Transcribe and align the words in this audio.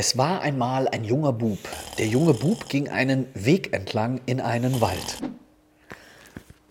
Es 0.00 0.16
war 0.16 0.40
einmal 0.40 0.88
ein 0.88 1.04
junger 1.04 1.34
Bub. 1.34 1.58
Der 1.98 2.06
junge 2.06 2.32
Bub 2.32 2.70
ging 2.70 2.88
einen 2.88 3.26
Weg 3.34 3.74
entlang 3.74 4.22
in 4.24 4.40
einen 4.40 4.80
Wald. 4.80 5.18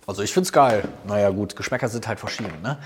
Also 0.07 0.23
ich 0.23 0.33
find's 0.33 0.51
geil. 0.51 0.87
Naja 1.05 1.29
gut, 1.29 1.55
Geschmäcker 1.55 1.89
sind 1.89 2.07
halt 2.07 2.19
verschieden. 2.19 2.59
Ne? 2.63 2.79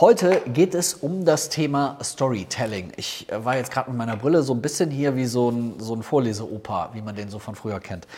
Heute 0.00 0.40
geht 0.46 0.74
es 0.74 0.94
um 0.94 1.26
das 1.26 1.50
Thema 1.50 1.98
Storytelling. 2.02 2.92
Ich 2.96 3.30
äh, 3.30 3.44
war 3.44 3.58
jetzt 3.58 3.70
gerade 3.70 3.90
mit 3.90 3.98
meiner 3.98 4.16
Brille 4.16 4.42
so 4.42 4.54
ein 4.54 4.62
bisschen 4.62 4.90
hier 4.90 5.16
wie 5.16 5.26
so 5.26 5.50
ein, 5.50 5.74
so 5.78 5.94
ein 5.94 6.02
Vorleseoper, 6.02 6.88
wie 6.94 7.02
man 7.02 7.14
den 7.14 7.28
so 7.28 7.38
von 7.38 7.54
früher 7.54 7.78
kennt. 7.78 8.08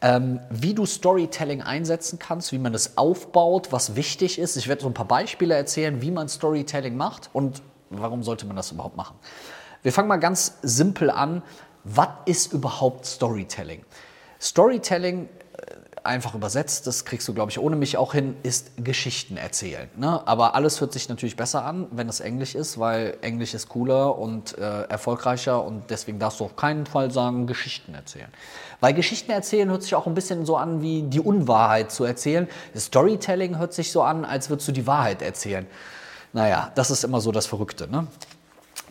Ähm, 0.00 0.40
wie 0.48 0.72
du 0.72 0.86
Storytelling 0.86 1.60
einsetzen 1.60 2.18
kannst, 2.18 2.50
wie 2.50 2.58
man 2.58 2.72
es 2.72 2.96
aufbaut, 2.96 3.72
was 3.72 3.94
wichtig 3.94 4.38
ist. 4.38 4.56
Ich 4.56 4.68
werde 4.68 4.80
so 4.80 4.88
ein 4.88 4.94
paar 4.94 5.06
Beispiele 5.06 5.54
erzählen, 5.54 6.00
wie 6.00 6.12
man 6.12 6.30
Storytelling 6.30 6.96
macht 6.96 7.28
und 7.34 7.60
warum 7.90 8.22
sollte 8.22 8.46
man 8.46 8.56
das 8.56 8.72
überhaupt 8.72 8.96
machen. 8.96 9.16
Wir 9.82 9.92
fangen 9.92 10.08
mal 10.08 10.18
ganz 10.18 10.58
simpel 10.62 11.10
an. 11.10 11.42
Was 11.84 12.08
ist 12.26 12.52
überhaupt 12.52 13.06
Storytelling? 13.06 13.82
Storytelling, 14.38 15.28
äh, 15.56 15.74
einfach 16.04 16.34
übersetzt, 16.34 16.86
das 16.86 17.06
kriegst 17.06 17.26
du, 17.28 17.32
glaube 17.32 17.50
ich, 17.50 17.58
ohne 17.58 17.76
mich 17.76 17.96
auch 17.96 18.12
hin, 18.12 18.36
ist 18.42 18.72
Geschichten 18.84 19.38
erzählen. 19.38 19.88
Ne? 19.96 20.26
Aber 20.26 20.54
alles 20.54 20.82
hört 20.82 20.92
sich 20.92 21.08
natürlich 21.08 21.36
besser 21.36 21.64
an, 21.64 21.86
wenn 21.92 22.10
es 22.10 22.20
Englisch 22.20 22.54
ist, 22.54 22.78
weil 22.78 23.16
Englisch 23.22 23.54
ist 23.54 23.70
cooler 23.70 24.18
und 24.18 24.58
äh, 24.58 24.82
erfolgreicher 24.82 25.64
und 25.64 25.88
deswegen 25.88 26.18
darfst 26.18 26.40
du 26.40 26.44
auf 26.44 26.56
keinen 26.56 26.84
Fall 26.84 27.10
sagen, 27.10 27.46
Geschichten 27.46 27.94
erzählen. 27.94 28.28
Weil 28.80 28.92
Geschichten 28.92 29.30
erzählen 29.30 29.70
hört 29.70 29.82
sich 29.82 29.94
auch 29.94 30.06
ein 30.06 30.14
bisschen 30.14 30.44
so 30.44 30.56
an 30.56 30.82
wie 30.82 31.02
die 31.02 31.20
Unwahrheit 31.20 31.90
zu 31.90 32.04
erzählen. 32.04 32.48
Storytelling 32.76 33.58
hört 33.58 33.72
sich 33.72 33.92
so 33.92 34.02
an, 34.02 34.26
als 34.26 34.50
würdest 34.50 34.68
du 34.68 34.72
die 34.72 34.86
Wahrheit 34.86 35.22
erzählen. 35.22 35.66
Naja, 36.34 36.70
das 36.74 36.90
ist 36.90 37.02
immer 37.02 37.20
so 37.22 37.32
das 37.32 37.46
Verrückte. 37.46 37.90
Ne? 37.90 38.06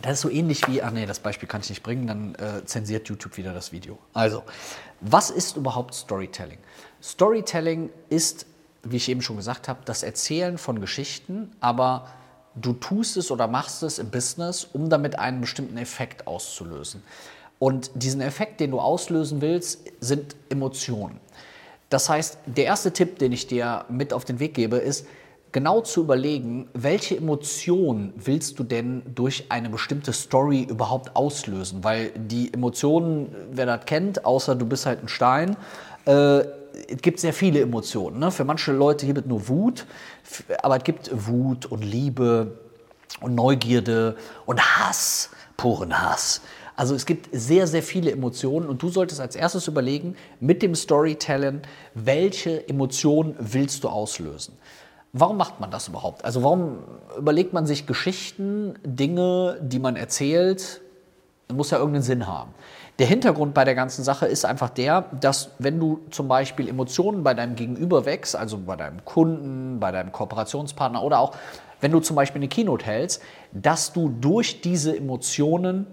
Das 0.01 0.13
ist 0.13 0.21
so 0.21 0.29
ähnlich 0.29 0.67
wie, 0.67 0.81
ach 0.81 0.91
nee, 0.91 1.05
das 1.05 1.19
Beispiel 1.19 1.47
kann 1.47 1.61
ich 1.61 1.69
nicht 1.69 1.83
bringen, 1.83 2.07
dann 2.07 2.35
äh, 2.35 2.65
zensiert 2.65 3.09
YouTube 3.09 3.35
wieder 3.37 3.53
das 3.53 3.71
Video. 3.71 3.97
Also, 4.13 4.43
was 5.01 5.29
ist 5.29 5.57
überhaupt 5.57 5.93
Storytelling? 5.93 6.57
Storytelling 7.01 7.89
ist, 8.09 8.45
wie 8.83 8.97
ich 8.97 9.09
eben 9.09 9.21
schon 9.21 9.35
gesagt 9.37 9.67
habe, 9.67 9.79
das 9.85 10.03
Erzählen 10.03 10.57
von 10.57 10.79
Geschichten, 10.79 11.51
aber 11.59 12.07
du 12.55 12.73
tust 12.73 13.17
es 13.17 13.29
oder 13.29 13.47
machst 13.47 13.83
es 13.83 13.99
im 13.99 14.09
Business, 14.09 14.67
um 14.71 14.89
damit 14.89 15.19
einen 15.19 15.41
bestimmten 15.41 15.77
Effekt 15.77 16.27
auszulösen. 16.27 17.03
Und 17.57 17.91
diesen 17.93 18.21
Effekt, 18.21 18.61
den 18.61 18.71
du 18.71 18.79
auslösen 18.79 19.41
willst, 19.41 19.83
sind 19.99 20.35
Emotionen. 20.49 21.19
Das 21.89 22.07
heißt, 22.07 22.37
der 22.45 22.65
erste 22.65 22.93
Tipp, 22.93 23.19
den 23.19 23.33
ich 23.33 23.47
dir 23.47 23.85
mit 23.89 24.13
auf 24.13 24.23
den 24.23 24.39
Weg 24.39 24.53
gebe, 24.53 24.77
ist, 24.77 25.05
genau 25.51 25.81
zu 25.81 26.01
überlegen, 26.01 26.67
welche 26.73 27.17
Emotionen 27.17 28.13
willst 28.15 28.59
du 28.59 28.63
denn 28.63 29.01
durch 29.15 29.45
eine 29.49 29.69
bestimmte 29.69 30.13
Story 30.13 30.67
überhaupt 30.69 31.15
auslösen? 31.15 31.83
Weil 31.83 32.11
die 32.15 32.53
Emotionen, 32.53 33.35
wer 33.51 33.65
das 33.65 33.85
kennt, 33.85 34.25
außer 34.25 34.55
du 34.55 34.65
bist 34.65 34.85
halt 34.85 35.03
ein 35.03 35.07
Stein, 35.07 35.57
äh, 36.05 36.39
es 36.87 37.01
gibt 37.01 37.19
sehr 37.19 37.33
viele 37.33 37.61
Emotionen. 37.61 38.19
Ne? 38.19 38.31
Für 38.31 38.45
manche 38.45 38.71
Leute 38.71 39.05
gibt 39.05 39.19
es 39.19 39.25
nur 39.25 39.47
Wut, 39.47 39.85
aber 40.61 40.77
es 40.77 40.83
gibt 40.83 41.09
Wut 41.11 41.65
und 41.65 41.83
Liebe 41.83 42.59
und 43.21 43.35
Neugierde 43.35 44.15
und 44.45 44.61
Hass, 44.61 45.31
puren 45.57 45.99
Hass. 45.99 46.41
Also 46.75 46.95
es 46.95 47.05
gibt 47.05 47.27
sehr, 47.33 47.67
sehr 47.67 47.83
viele 47.83 48.11
Emotionen 48.11 48.69
und 48.69 48.81
du 48.81 48.87
solltest 48.87 49.19
als 49.19 49.35
erstes 49.35 49.67
überlegen, 49.67 50.15
mit 50.39 50.61
dem 50.61 50.75
Storytelling, 50.75 51.61
welche 51.93 52.69
Emotionen 52.69 53.35
willst 53.37 53.83
du 53.83 53.89
auslösen? 53.89 54.57
Warum 55.11 55.37
macht 55.37 55.59
man 55.59 55.71
das 55.71 55.87
überhaupt? 55.87 56.23
Also 56.23 56.43
warum 56.43 56.79
überlegt 57.17 57.53
man 57.53 57.65
sich 57.65 57.87
Geschichten, 57.87 58.75
Dinge, 58.83 59.57
die 59.61 59.79
man 59.79 59.95
erzählt? 59.95 60.81
Muss 61.51 61.71
ja 61.71 61.79
irgendeinen 61.79 62.03
Sinn 62.03 62.27
haben. 62.27 62.53
Der 62.99 63.07
Hintergrund 63.07 63.55
bei 63.55 63.63
der 63.63 63.73
ganzen 63.73 64.03
Sache 64.03 64.27
ist 64.27 64.45
einfach 64.45 64.69
der, 64.69 65.05
dass 65.19 65.51
wenn 65.57 65.79
du 65.79 66.01
zum 66.11 66.27
Beispiel 66.27 66.67
Emotionen 66.67 67.23
bei 67.23 67.33
deinem 67.33 67.55
Gegenüber 67.55 68.05
wächst, 68.05 68.35
also 68.35 68.57
bei 68.57 68.75
deinem 68.75 69.03
Kunden, 69.03 69.79
bei 69.79 69.91
deinem 69.91 70.11
Kooperationspartner 70.11 71.01
oder 71.01 71.19
auch 71.19 71.33
wenn 71.81 71.91
du 71.91 72.01
zum 72.01 72.15
Beispiel 72.15 72.39
eine 72.39 72.49
Keynote 72.49 72.85
hältst, 72.85 73.21
dass 73.51 73.93
du 73.93 74.09
durch 74.09 74.61
diese 74.61 74.95
Emotionen 74.95 75.87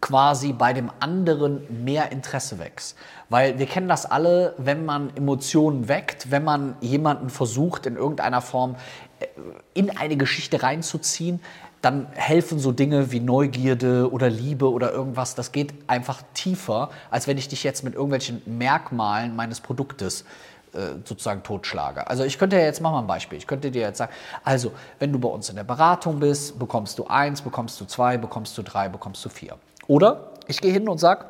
quasi 0.00 0.52
bei 0.52 0.72
dem 0.72 0.90
anderen 1.00 1.84
mehr 1.84 2.12
Interesse 2.12 2.58
wächst. 2.58 2.96
Weil 3.28 3.58
wir 3.58 3.66
kennen 3.66 3.88
das 3.88 4.06
alle, 4.06 4.54
wenn 4.58 4.84
man 4.84 5.14
Emotionen 5.16 5.88
weckt, 5.88 6.30
wenn 6.30 6.44
man 6.44 6.76
jemanden 6.80 7.30
versucht, 7.30 7.86
in 7.86 7.96
irgendeiner 7.96 8.40
Form 8.40 8.76
äh, 9.20 9.26
in 9.74 9.96
eine 9.96 10.16
Geschichte 10.16 10.62
reinzuziehen, 10.62 11.40
dann 11.82 12.08
helfen 12.14 12.58
so 12.58 12.72
Dinge 12.72 13.12
wie 13.12 13.20
Neugierde 13.20 14.10
oder 14.10 14.28
Liebe 14.28 14.70
oder 14.70 14.92
irgendwas. 14.92 15.34
Das 15.34 15.52
geht 15.52 15.74
einfach 15.86 16.22
tiefer, 16.34 16.90
als 17.10 17.28
wenn 17.28 17.38
ich 17.38 17.48
dich 17.48 17.62
jetzt 17.62 17.84
mit 17.84 17.94
irgendwelchen 17.94 18.42
Merkmalen 18.46 19.36
meines 19.36 19.60
Produktes 19.60 20.24
äh, 20.72 20.96
sozusagen 21.04 21.42
totschlage. 21.42 22.06
Also 22.08 22.24
ich 22.24 22.38
könnte 22.38 22.56
ja 22.56 22.62
jetzt, 22.62 22.80
mach 22.80 22.90
mal 22.90 23.00
ein 23.00 23.06
Beispiel, 23.06 23.38
ich 23.38 23.46
könnte 23.46 23.70
dir 23.70 23.82
jetzt 23.82 23.98
sagen, 23.98 24.12
also 24.44 24.72
wenn 24.98 25.12
du 25.12 25.18
bei 25.18 25.28
uns 25.28 25.48
in 25.48 25.56
der 25.56 25.64
Beratung 25.64 26.18
bist, 26.18 26.58
bekommst 26.58 26.98
du 26.98 27.06
eins, 27.06 27.42
bekommst 27.42 27.80
du 27.80 27.84
zwei, 27.84 28.18
bekommst 28.18 28.58
du 28.58 28.62
drei, 28.62 28.88
bekommst 28.88 29.24
du 29.24 29.28
vier. 29.28 29.56
Oder 29.88 30.34
ich 30.46 30.60
gehe 30.60 30.72
hin 30.72 30.88
und 30.88 30.98
sage, 30.98 31.24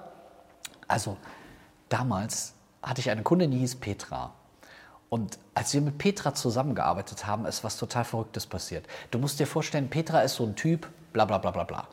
also 0.86 1.16
damals 1.88 2.52
hatte 2.82 3.00
ich 3.00 3.10
eine 3.10 3.22
Kundin, 3.22 3.50
die 3.50 3.58
hieß 3.58 3.76
Petra. 3.76 4.34
Und 5.08 5.38
als 5.54 5.72
wir 5.72 5.80
mit 5.80 5.96
Petra 5.96 6.34
zusammengearbeitet 6.34 7.26
haben, 7.26 7.46
ist 7.46 7.64
was 7.64 7.78
total 7.78 8.04
Verrücktes 8.04 8.46
passiert. 8.46 8.86
Du 9.10 9.18
musst 9.18 9.40
dir 9.40 9.46
vorstellen, 9.46 9.88
Petra 9.88 10.20
ist 10.20 10.34
so 10.34 10.44
ein 10.44 10.54
Typ, 10.54 10.86
bla 11.12 11.24
bla 11.24 11.38
bla 11.38 11.50
bla 11.50 11.64
bla. 11.64 11.88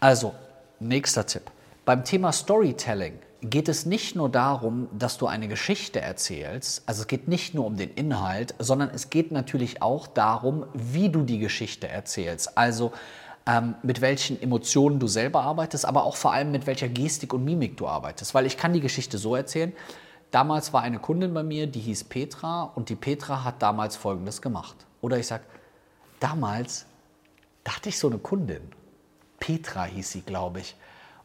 Also, 0.00 0.34
nächster 0.80 1.24
Tipp. 1.24 1.50
Beim 1.84 2.04
Thema 2.04 2.32
Storytelling 2.32 3.18
geht 3.40 3.68
es 3.68 3.86
nicht 3.86 4.16
nur 4.16 4.28
darum, 4.28 4.88
dass 4.92 5.16
du 5.18 5.26
eine 5.26 5.48
Geschichte 5.48 6.00
erzählst, 6.00 6.82
also 6.86 7.02
es 7.02 7.06
geht 7.06 7.28
nicht 7.28 7.54
nur 7.54 7.66
um 7.66 7.76
den 7.76 7.90
Inhalt, 7.90 8.54
sondern 8.58 8.90
es 8.90 9.10
geht 9.10 9.32
natürlich 9.32 9.82
auch 9.82 10.06
darum, 10.06 10.66
wie 10.72 11.10
du 11.10 11.22
die 11.22 11.38
Geschichte 11.38 11.88
erzählst. 11.88 12.56
Also 12.56 12.92
ähm, 13.46 13.74
mit 13.82 14.00
welchen 14.00 14.40
Emotionen 14.40 14.98
du 14.98 15.06
selber 15.06 15.42
arbeitest, 15.42 15.84
aber 15.84 16.04
auch 16.04 16.16
vor 16.16 16.32
allem 16.32 16.50
mit 16.50 16.66
welcher 16.66 16.88
Gestik 16.88 17.34
und 17.34 17.44
Mimik 17.44 17.76
du 17.76 17.86
arbeitest. 17.86 18.34
Weil 18.34 18.46
ich 18.46 18.56
kann 18.56 18.72
die 18.72 18.80
Geschichte 18.80 19.18
so 19.18 19.36
erzählen. 19.36 19.72
Damals 20.30 20.72
war 20.72 20.82
eine 20.82 20.98
Kundin 20.98 21.32
bei 21.34 21.42
mir, 21.42 21.66
die 21.66 21.80
hieß 21.80 22.04
Petra 22.04 22.64
und 22.74 22.88
die 22.88 22.96
Petra 22.96 23.44
hat 23.44 23.62
damals 23.62 23.96
Folgendes 23.96 24.42
gemacht. 24.42 24.74
Oder 25.00 25.18
ich 25.18 25.26
sage, 25.26 25.44
damals 26.18 26.86
dachte 27.62 27.90
ich 27.90 27.98
so 27.98 28.08
eine 28.08 28.18
Kundin. 28.18 28.62
Petra 29.38 29.84
hieß 29.84 30.10
sie, 30.10 30.22
glaube 30.22 30.60
ich. 30.60 30.74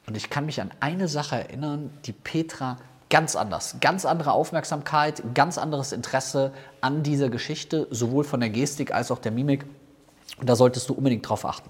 Und 0.06 0.18
ich 0.18 0.30
kann 0.30 0.46
mich 0.46 0.62
an 0.62 0.72
eine 0.80 1.08
Sache 1.08 1.38
erinnern, 1.38 1.92
die 2.06 2.12
Petra 2.12 2.78
ganz 3.10 3.36
anders, 3.36 3.78
ganz 3.80 4.06
andere 4.06 4.34
Aufmerksamkeit, 4.34 5.24
ganz 5.34 5.58
anderes 5.58 5.92
Interesse 5.92 6.54
an 6.82 7.02
dieser 7.02 7.30
Geschichte, 7.30 7.88
sowohl 7.90 8.24
von 8.24 8.40
der 8.40 8.50
Gestik 8.50 8.94
als 8.94 9.10
auch 9.10 9.20
der 9.20 9.32
Mimik. 9.32 9.66
Und 10.40 10.48
da 10.48 10.56
solltest 10.56 10.90
du 10.90 10.94
unbedingt 10.94 11.28
drauf 11.28 11.46
achten. 11.46 11.70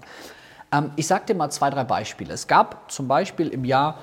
Ähm, 0.72 0.92
ich 0.96 1.06
sage 1.06 1.26
dir 1.26 1.34
mal 1.34 1.50
zwei, 1.50 1.70
drei 1.70 1.84
Beispiele. 1.84 2.32
Es 2.32 2.46
gab 2.46 2.90
zum 2.90 3.08
Beispiel 3.08 3.48
im 3.48 3.64
Jahr 3.64 3.98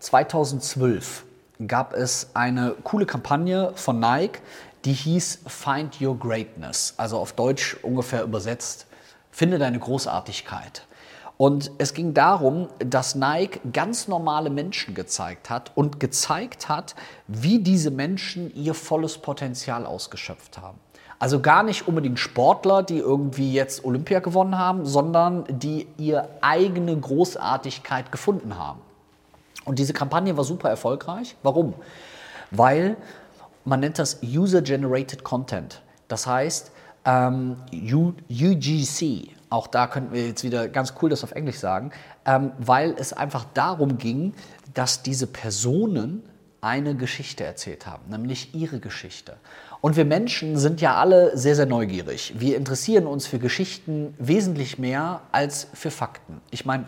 2012 0.00 1.24
gab 1.66 1.92
es 1.92 2.30
eine 2.34 2.74
coole 2.84 3.06
Kampagne 3.06 3.72
von 3.74 4.00
Nike, 4.00 4.40
die 4.84 4.94
hieß 4.94 5.40
Find 5.46 6.00
Your 6.00 6.18
Greatness, 6.18 6.94
also 6.96 7.18
auf 7.18 7.34
Deutsch 7.34 7.76
ungefähr 7.82 8.22
übersetzt, 8.22 8.86
finde 9.30 9.58
deine 9.58 9.78
Großartigkeit. 9.78 10.86
Und 11.36 11.70
es 11.78 11.94
ging 11.94 12.12
darum, 12.12 12.68
dass 12.78 13.14
Nike 13.14 13.60
ganz 13.72 14.08
normale 14.08 14.50
Menschen 14.50 14.94
gezeigt 14.94 15.48
hat 15.48 15.72
und 15.74 16.00
gezeigt 16.00 16.68
hat, 16.68 16.94
wie 17.28 17.60
diese 17.60 17.90
Menschen 17.90 18.54
ihr 18.54 18.74
volles 18.74 19.18
Potenzial 19.18 19.86
ausgeschöpft 19.86 20.58
haben. 20.58 20.78
Also 21.20 21.40
gar 21.40 21.62
nicht 21.62 21.86
unbedingt 21.86 22.18
Sportler, 22.18 22.82
die 22.82 22.96
irgendwie 22.96 23.52
jetzt 23.52 23.84
Olympia 23.84 24.20
gewonnen 24.20 24.56
haben, 24.56 24.86
sondern 24.86 25.44
die 25.50 25.86
ihre 25.98 26.30
eigene 26.40 26.96
Großartigkeit 26.98 28.10
gefunden 28.10 28.56
haben. 28.56 28.80
Und 29.66 29.78
diese 29.78 29.92
Kampagne 29.92 30.34
war 30.38 30.44
super 30.44 30.70
erfolgreich. 30.70 31.36
Warum? 31.42 31.74
Weil 32.50 32.96
man 33.66 33.80
nennt 33.80 33.98
das 33.98 34.20
User-Generated 34.22 35.22
Content. 35.22 35.82
Das 36.08 36.26
heißt, 36.26 36.72
ähm, 37.04 37.56
UGC, 37.70 39.28
auch 39.50 39.66
da 39.66 39.88
könnten 39.88 40.14
wir 40.14 40.26
jetzt 40.26 40.42
wieder 40.42 40.68
ganz 40.68 40.94
cool 41.02 41.10
das 41.10 41.22
auf 41.22 41.32
Englisch 41.32 41.58
sagen, 41.58 41.90
ähm, 42.24 42.52
weil 42.58 42.94
es 42.98 43.12
einfach 43.12 43.44
darum 43.52 43.98
ging, 43.98 44.32
dass 44.72 45.02
diese 45.02 45.26
Personen 45.26 46.22
eine 46.60 46.94
Geschichte 46.94 47.44
erzählt 47.44 47.86
haben, 47.86 48.08
nämlich 48.08 48.54
ihre 48.54 48.80
Geschichte. 48.80 49.36
Und 49.80 49.96
wir 49.96 50.04
Menschen 50.04 50.58
sind 50.58 50.80
ja 50.80 50.96
alle 50.96 51.36
sehr, 51.36 51.56
sehr 51.56 51.66
neugierig. 51.66 52.34
Wir 52.36 52.56
interessieren 52.56 53.06
uns 53.06 53.26
für 53.26 53.38
Geschichten 53.38 54.14
wesentlich 54.18 54.78
mehr 54.78 55.22
als 55.32 55.68
für 55.72 55.90
Fakten. 55.90 56.40
Ich 56.50 56.66
meine, 56.66 56.84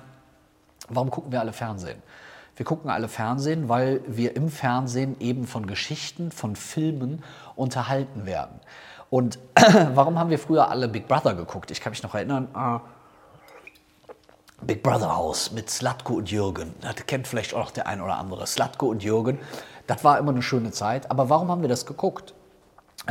warum 0.89 1.11
gucken 1.11 1.33
wir 1.33 1.41
alle 1.41 1.53
Fernsehen? 1.53 2.03
Wir 2.57 2.67
gucken 2.67 2.91
alle 2.91 3.09
Fernsehen, 3.09 3.71
weil 3.71 4.03
wir 4.07 4.37
im 4.37 4.51
Fernsehen 4.51 5.17
eben 5.21 5.47
von 5.47 5.67
Geschichten, 5.67 6.31
von 6.31 6.55
Filmen 6.55 7.25
unterhalten 7.57 8.27
werden. 8.27 8.61
Und 9.09 9.39
warum 9.95 10.19
haben 10.19 10.29
wir 10.29 10.39
früher 10.39 10.71
alle 10.71 10.89
Big 10.89 11.09
Brother 11.09 11.35
geguckt? 11.35 11.71
Ich 11.71 11.81
kann 11.81 11.93
mich 11.93 12.03
noch 12.03 12.15
erinnern, 12.15 12.49
äh, 12.55 12.79
Big 14.67 14.83
Brother 14.83 15.17
Haus 15.17 15.51
mit 15.51 15.69
Slatko 15.69 16.15
und 16.15 16.31
Jürgen. 16.31 16.75
Das 16.81 16.95
kennt 17.07 17.27
vielleicht 17.27 17.53
auch 17.53 17.59
noch 17.59 17.71
der 17.73 17.89
ein 17.89 18.01
oder 18.01 18.17
andere. 18.17 18.47
Slatko 18.47 18.87
und 18.87 19.03
Jürgen. 19.03 19.39
Das 19.89 20.05
war 20.05 20.19
immer 20.19 20.31
eine 20.31 20.43
schöne 20.43 20.71
Zeit. 20.71 21.11
Aber 21.11 21.29
warum 21.29 21.51
haben 21.51 21.63
wir 21.63 21.69
das 21.69 21.85
geguckt? 21.85 22.33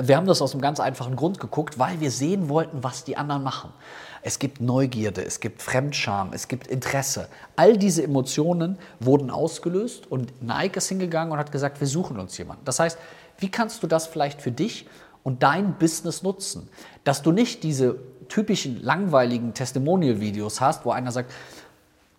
Wir 0.02 0.16
haben 0.16 0.26
das 0.26 0.42
aus 0.42 0.54
einem 0.54 0.62
ganz 0.62 0.80
einfachen 0.80 1.18
Grund 1.18 1.42
geguckt, 1.42 1.78
weil 1.78 2.00
wir 2.00 2.12
sehen 2.12 2.48
wollten, 2.48 2.82
was 2.82 3.04
die 3.04 3.18
anderen 3.18 3.44
machen. 3.44 3.74
Es 4.22 4.40
gibt 4.40 4.62
Neugierde, 4.62 5.26
es 5.26 5.42
gibt 5.42 5.62
Fremdscham, 5.62 6.32
es 6.32 6.48
gibt 6.48 6.68
Interesse. 6.68 7.28
All 7.58 7.76
diese 7.76 8.02
Emotionen 8.02 8.78
wurden 9.02 9.30
ausgelöst 9.30 10.10
und 10.10 10.42
Nike 10.42 10.78
ist 10.78 10.88
hingegangen 10.88 11.34
und 11.34 11.40
hat 11.40 11.52
gesagt, 11.52 11.82
wir 11.82 11.88
suchen 11.88 12.18
uns 12.20 12.38
jemanden. 12.38 12.64
Das 12.64 12.80
heißt, 12.80 12.98
wie 13.40 13.52
kannst 13.52 13.84
du 13.84 13.88
das 13.88 14.08
vielleicht 14.08 14.42
für 14.42 14.52
dich 14.52 14.88
und 15.24 15.44
dein 15.44 15.78
Business 15.78 16.24
nutzen? 16.24 16.70
Dass 17.04 17.22
du 17.22 17.32
nicht 17.32 17.64
diese 17.64 17.98
typischen 18.30 18.82
langweiligen 18.82 19.54
Testimonial-Videos 19.54 20.62
hast, 20.62 20.86
wo 20.86 20.92
einer 20.92 21.12
sagt, 21.12 21.32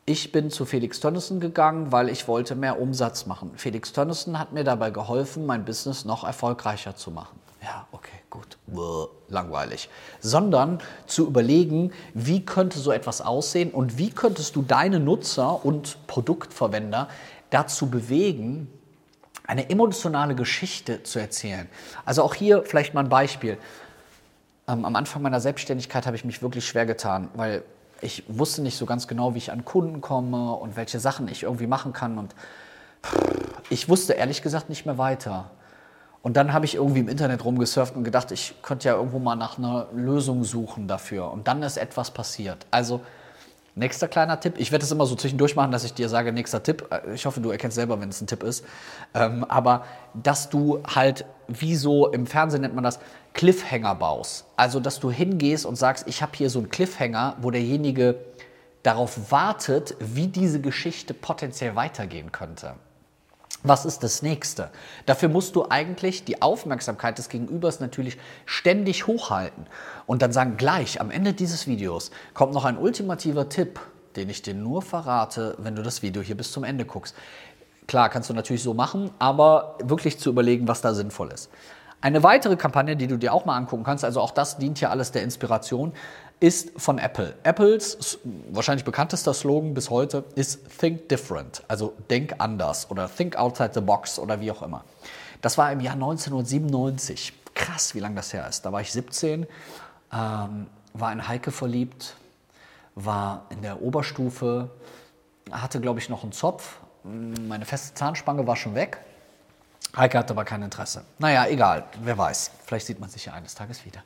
ich 0.04 0.32
bin 0.32 0.50
zu 0.50 0.64
Felix 0.64 0.98
Tönnissen 0.98 1.38
gegangen, 1.38 1.92
weil 1.92 2.08
ich 2.08 2.26
wollte 2.26 2.56
mehr 2.56 2.80
Umsatz 2.80 3.26
machen. 3.26 3.52
Felix 3.54 3.92
Tönnissen 3.92 4.38
hat 4.38 4.52
mir 4.52 4.64
dabei 4.64 4.90
geholfen, 4.90 5.46
mein 5.46 5.64
Business 5.64 6.04
noch 6.04 6.24
erfolgreicher 6.24 6.96
zu 6.96 7.12
machen. 7.12 7.38
Ja, 7.62 7.86
okay, 7.92 8.18
gut. 8.28 8.58
Bäh, 8.66 9.06
langweilig. 9.28 9.88
Sondern 10.20 10.80
zu 11.06 11.28
überlegen, 11.28 11.92
wie 12.14 12.44
könnte 12.44 12.80
so 12.80 12.90
etwas 12.90 13.20
aussehen 13.20 13.70
und 13.70 13.96
wie 13.98 14.10
könntest 14.10 14.56
du 14.56 14.62
deine 14.62 14.98
Nutzer 14.98 15.64
und 15.64 15.96
Produktverwender 16.08 17.08
dazu 17.50 17.88
bewegen, 17.88 18.68
eine 19.46 19.68
emotionale 19.70 20.34
Geschichte 20.34 21.02
zu 21.02 21.18
erzählen. 21.18 21.68
Also 22.04 22.22
auch 22.22 22.34
hier 22.34 22.62
vielleicht 22.64 22.94
mal 22.94 23.00
ein 23.00 23.08
Beispiel. 23.08 23.58
Ähm, 24.68 24.84
am 24.84 24.96
Anfang 24.96 25.22
meiner 25.22 25.40
Selbstständigkeit 25.40 26.06
habe 26.06 26.16
ich 26.16 26.24
mich 26.24 26.42
wirklich 26.42 26.66
schwer 26.66 26.86
getan, 26.86 27.28
weil 27.34 27.62
ich 28.00 28.24
wusste 28.28 28.62
nicht 28.62 28.76
so 28.76 28.86
ganz 28.86 29.08
genau, 29.08 29.34
wie 29.34 29.38
ich 29.38 29.52
an 29.52 29.64
Kunden 29.64 30.00
komme 30.00 30.54
und 30.54 30.76
welche 30.76 31.00
Sachen 31.00 31.28
ich 31.28 31.44
irgendwie 31.44 31.66
machen 31.66 31.92
kann. 31.92 32.18
Und 32.18 32.34
ich 33.70 33.88
wusste 33.88 34.14
ehrlich 34.14 34.42
gesagt 34.42 34.68
nicht 34.68 34.86
mehr 34.86 34.98
weiter. 34.98 35.50
Und 36.22 36.36
dann 36.36 36.52
habe 36.52 36.64
ich 36.64 36.76
irgendwie 36.76 37.00
im 37.00 37.08
Internet 37.08 37.44
rumgesurft 37.44 37.96
und 37.96 38.04
gedacht, 38.04 38.30
ich 38.30 38.54
könnte 38.62 38.88
ja 38.88 38.94
irgendwo 38.94 39.18
mal 39.18 39.34
nach 39.34 39.58
einer 39.58 39.88
Lösung 39.92 40.44
suchen 40.44 40.86
dafür. 40.86 41.30
Und 41.32 41.48
dann 41.48 41.62
ist 41.62 41.76
etwas 41.76 42.12
passiert. 42.12 42.64
Also 42.70 43.00
Nächster 43.74 44.06
kleiner 44.06 44.38
Tipp. 44.38 44.54
Ich 44.58 44.70
werde 44.70 44.84
es 44.84 44.92
immer 44.92 45.06
so 45.06 45.16
zwischendurch 45.16 45.56
machen, 45.56 45.72
dass 45.72 45.84
ich 45.84 45.94
dir 45.94 46.10
sage, 46.10 46.30
nächster 46.32 46.62
Tipp. 46.62 46.88
Äh, 46.90 47.14
ich 47.14 47.24
hoffe, 47.24 47.40
du 47.40 47.50
erkennst 47.50 47.76
selber, 47.76 48.00
wenn 48.00 48.10
es 48.10 48.20
ein 48.20 48.26
Tipp 48.26 48.42
ist. 48.42 48.64
Ähm, 49.14 49.44
aber 49.44 49.84
dass 50.14 50.50
du 50.50 50.82
halt, 50.84 51.24
wie 51.48 51.74
so 51.74 52.08
im 52.08 52.26
Fernsehen 52.26 52.60
nennt 52.60 52.74
man 52.74 52.84
das, 52.84 52.98
Cliffhanger 53.32 53.94
baust. 53.94 54.44
Also, 54.56 54.78
dass 54.78 55.00
du 55.00 55.10
hingehst 55.10 55.64
und 55.64 55.76
sagst, 55.76 56.06
ich 56.06 56.20
habe 56.20 56.32
hier 56.34 56.50
so 56.50 56.58
einen 56.58 56.68
Cliffhanger, 56.68 57.36
wo 57.40 57.50
derjenige 57.50 58.16
darauf 58.82 59.30
wartet, 59.30 59.96
wie 60.00 60.26
diese 60.26 60.60
Geschichte 60.60 61.14
potenziell 61.14 61.74
weitergehen 61.74 62.30
könnte. 62.30 62.74
Was 63.64 63.84
ist 63.84 64.02
das 64.02 64.22
nächste? 64.22 64.70
Dafür 65.06 65.28
musst 65.28 65.54
du 65.54 65.66
eigentlich 65.68 66.24
die 66.24 66.42
Aufmerksamkeit 66.42 67.18
des 67.18 67.28
Gegenübers 67.28 67.78
natürlich 67.78 68.18
ständig 68.44 69.06
hochhalten 69.06 69.66
und 70.06 70.20
dann 70.20 70.32
sagen, 70.32 70.56
gleich 70.56 71.00
am 71.00 71.12
Ende 71.12 71.32
dieses 71.32 71.66
Videos 71.68 72.10
kommt 72.34 72.54
noch 72.54 72.64
ein 72.64 72.76
ultimativer 72.76 73.48
Tipp, 73.48 73.78
den 74.16 74.28
ich 74.30 74.42
dir 74.42 74.54
nur 74.54 74.82
verrate, 74.82 75.54
wenn 75.58 75.76
du 75.76 75.82
das 75.82 76.02
Video 76.02 76.22
hier 76.22 76.36
bis 76.36 76.50
zum 76.50 76.64
Ende 76.64 76.84
guckst. 76.84 77.14
Klar, 77.86 78.08
kannst 78.08 78.30
du 78.30 78.34
natürlich 78.34 78.62
so 78.62 78.74
machen, 78.74 79.10
aber 79.18 79.76
wirklich 79.82 80.18
zu 80.18 80.30
überlegen, 80.30 80.66
was 80.66 80.80
da 80.80 80.92
sinnvoll 80.94 81.30
ist. 81.30 81.50
Eine 82.00 82.24
weitere 82.24 82.56
Kampagne, 82.56 82.96
die 82.96 83.06
du 83.06 83.16
dir 83.16 83.32
auch 83.32 83.44
mal 83.44 83.56
angucken 83.56 83.84
kannst, 83.84 84.04
also 84.04 84.20
auch 84.20 84.32
das 84.32 84.58
dient 84.58 84.80
ja 84.80 84.90
alles 84.90 85.12
der 85.12 85.22
Inspiration, 85.22 85.92
ist 86.42 86.72
von 86.76 86.98
Apple. 86.98 87.36
Apples 87.44 88.18
wahrscheinlich 88.50 88.84
bekanntester 88.84 89.32
Slogan 89.32 89.74
bis 89.74 89.90
heute 89.90 90.24
ist 90.34 90.58
Think 90.80 91.08
Different, 91.08 91.62
also 91.68 91.94
denk 92.10 92.34
anders 92.38 92.90
oder 92.90 93.08
Think 93.08 93.36
Outside 93.36 93.70
the 93.74 93.80
Box 93.80 94.18
oder 94.18 94.40
wie 94.40 94.50
auch 94.50 94.62
immer. 94.62 94.82
Das 95.40 95.56
war 95.56 95.70
im 95.70 95.78
Jahr 95.78 95.94
1997. 95.94 97.32
Krass, 97.54 97.94
wie 97.94 98.00
lange 98.00 98.16
das 98.16 98.32
her 98.32 98.48
ist. 98.48 98.66
Da 98.66 98.72
war 98.72 98.80
ich 98.80 98.90
17, 98.90 99.46
ähm, 100.12 100.66
war 100.94 101.12
in 101.12 101.28
Heike 101.28 101.52
verliebt, 101.52 102.16
war 102.96 103.46
in 103.50 103.62
der 103.62 103.80
Oberstufe, 103.80 104.68
hatte, 105.52 105.80
glaube 105.80 106.00
ich, 106.00 106.08
noch 106.08 106.24
einen 106.24 106.32
Zopf. 106.32 106.78
Meine 107.04 107.66
feste 107.66 107.94
Zahnspange 107.94 108.48
war 108.48 108.56
schon 108.56 108.74
weg. 108.74 108.98
Heike 109.94 110.18
hatte 110.18 110.32
aber 110.32 110.44
kein 110.44 110.62
Interesse. 110.62 111.04
Naja, 111.18 111.46
egal, 111.48 111.84
wer 112.02 112.16
weiß. 112.16 112.50
Vielleicht 112.64 112.86
sieht 112.86 112.98
man 112.98 113.10
sich 113.10 113.26
ja 113.26 113.34
eines 113.34 113.54
Tages 113.54 113.84
wieder. 113.84 114.02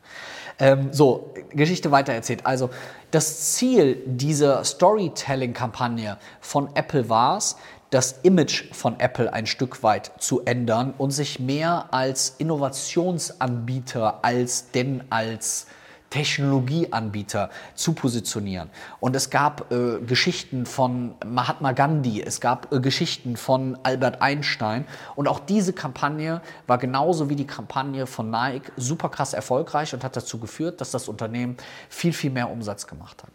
Ähm, 0.59 0.93
so, 0.93 1.33
Geschichte 1.51 1.93
weitererzählt. 1.93 2.45
Also, 2.45 2.71
das 3.13 3.53
Ziel 3.53 4.03
dieser 4.05 4.65
Storytelling-Kampagne 4.65 6.19
von 6.41 6.75
Apple 6.75 7.09
war 7.09 7.37
es, 7.37 7.57
das 7.91 8.19
Image 8.23 8.75
von 8.75 8.99
Apple 8.99 9.33
ein 9.33 9.47
Stück 9.47 9.85
weit 9.85 10.11
zu 10.19 10.45
ändern 10.45 10.93
und 10.99 11.13
sich 11.13 11.39
mehr 11.39 11.87
als 11.93 12.35
Innovationsanbieter 12.39 14.25
als 14.25 14.73
denn 14.73 15.05
als 15.11 15.69
Technologieanbieter 16.17 17.51
zu 17.75 17.93
positionieren. 17.93 18.71
Und 19.01 19.15
es 19.15 19.29
gab 19.29 19.71
äh, 19.71 19.99
Geschichten 19.99 20.65
von 20.65 21.15
Mahatma 21.27 21.73
Gandhi, 21.73 22.23
es 22.23 22.41
gab 22.41 22.73
äh, 22.73 22.81
Geschichten 22.81 23.37
von 23.37 23.77
Albert 23.83 24.23
Einstein. 24.23 24.87
Und 25.15 25.29
auch 25.29 25.41
diese 25.41 25.75
Kampagne 25.75 26.41
war 26.67 26.79
genauso 26.79 27.29
wie 27.29 27.37
die 27.37 27.47
Kampagne 27.47 28.07
von 28.07 28.31
Nike 28.31 28.73
super 28.79 29.11
krass 29.11 29.35
erfolgreich 29.35 29.93
und 29.93 30.05
hat 30.05 30.17
dazu 30.17 30.39
geführt, 30.39 30.81
dass 30.81 30.91
das 30.91 31.07
Unternehmen 31.07 31.59
viel, 31.91 32.15
viel 32.15 32.31
mehr 32.31 32.51
Umsatz 32.51 32.87
gemacht 32.87 33.23
hat. 33.23 33.33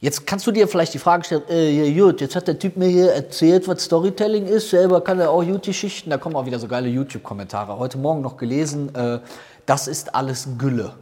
Jetzt 0.00 0.26
kannst 0.26 0.46
du 0.46 0.52
dir 0.52 0.68
vielleicht 0.68 0.94
die 0.94 0.98
Frage 0.98 1.24
stellen, 1.24 1.42
äh, 1.50 1.86
ja 1.86 2.02
gut, 2.02 2.22
jetzt 2.22 2.34
hat 2.34 2.48
der 2.48 2.58
Typ 2.58 2.78
mir 2.78 2.88
hier 2.88 3.12
erzählt, 3.12 3.68
was 3.68 3.84
Storytelling 3.84 4.46
ist, 4.46 4.70
selber 4.70 5.02
kann 5.02 5.20
er 5.20 5.30
auch 5.30 5.42
YouTube-Geschichten, 5.42 6.08
da 6.08 6.16
kommen 6.16 6.36
auch 6.36 6.46
wieder 6.46 6.58
so 6.58 6.66
geile 6.66 6.88
YouTube-Kommentare. 6.88 7.78
Heute 7.78 7.98
Morgen 7.98 8.22
noch 8.22 8.38
gelesen, 8.38 8.94
äh, 8.94 9.18
das 9.66 9.86
ist 9.86 10.14
alles 10.14 10.48
Gülle. 10.56 10.94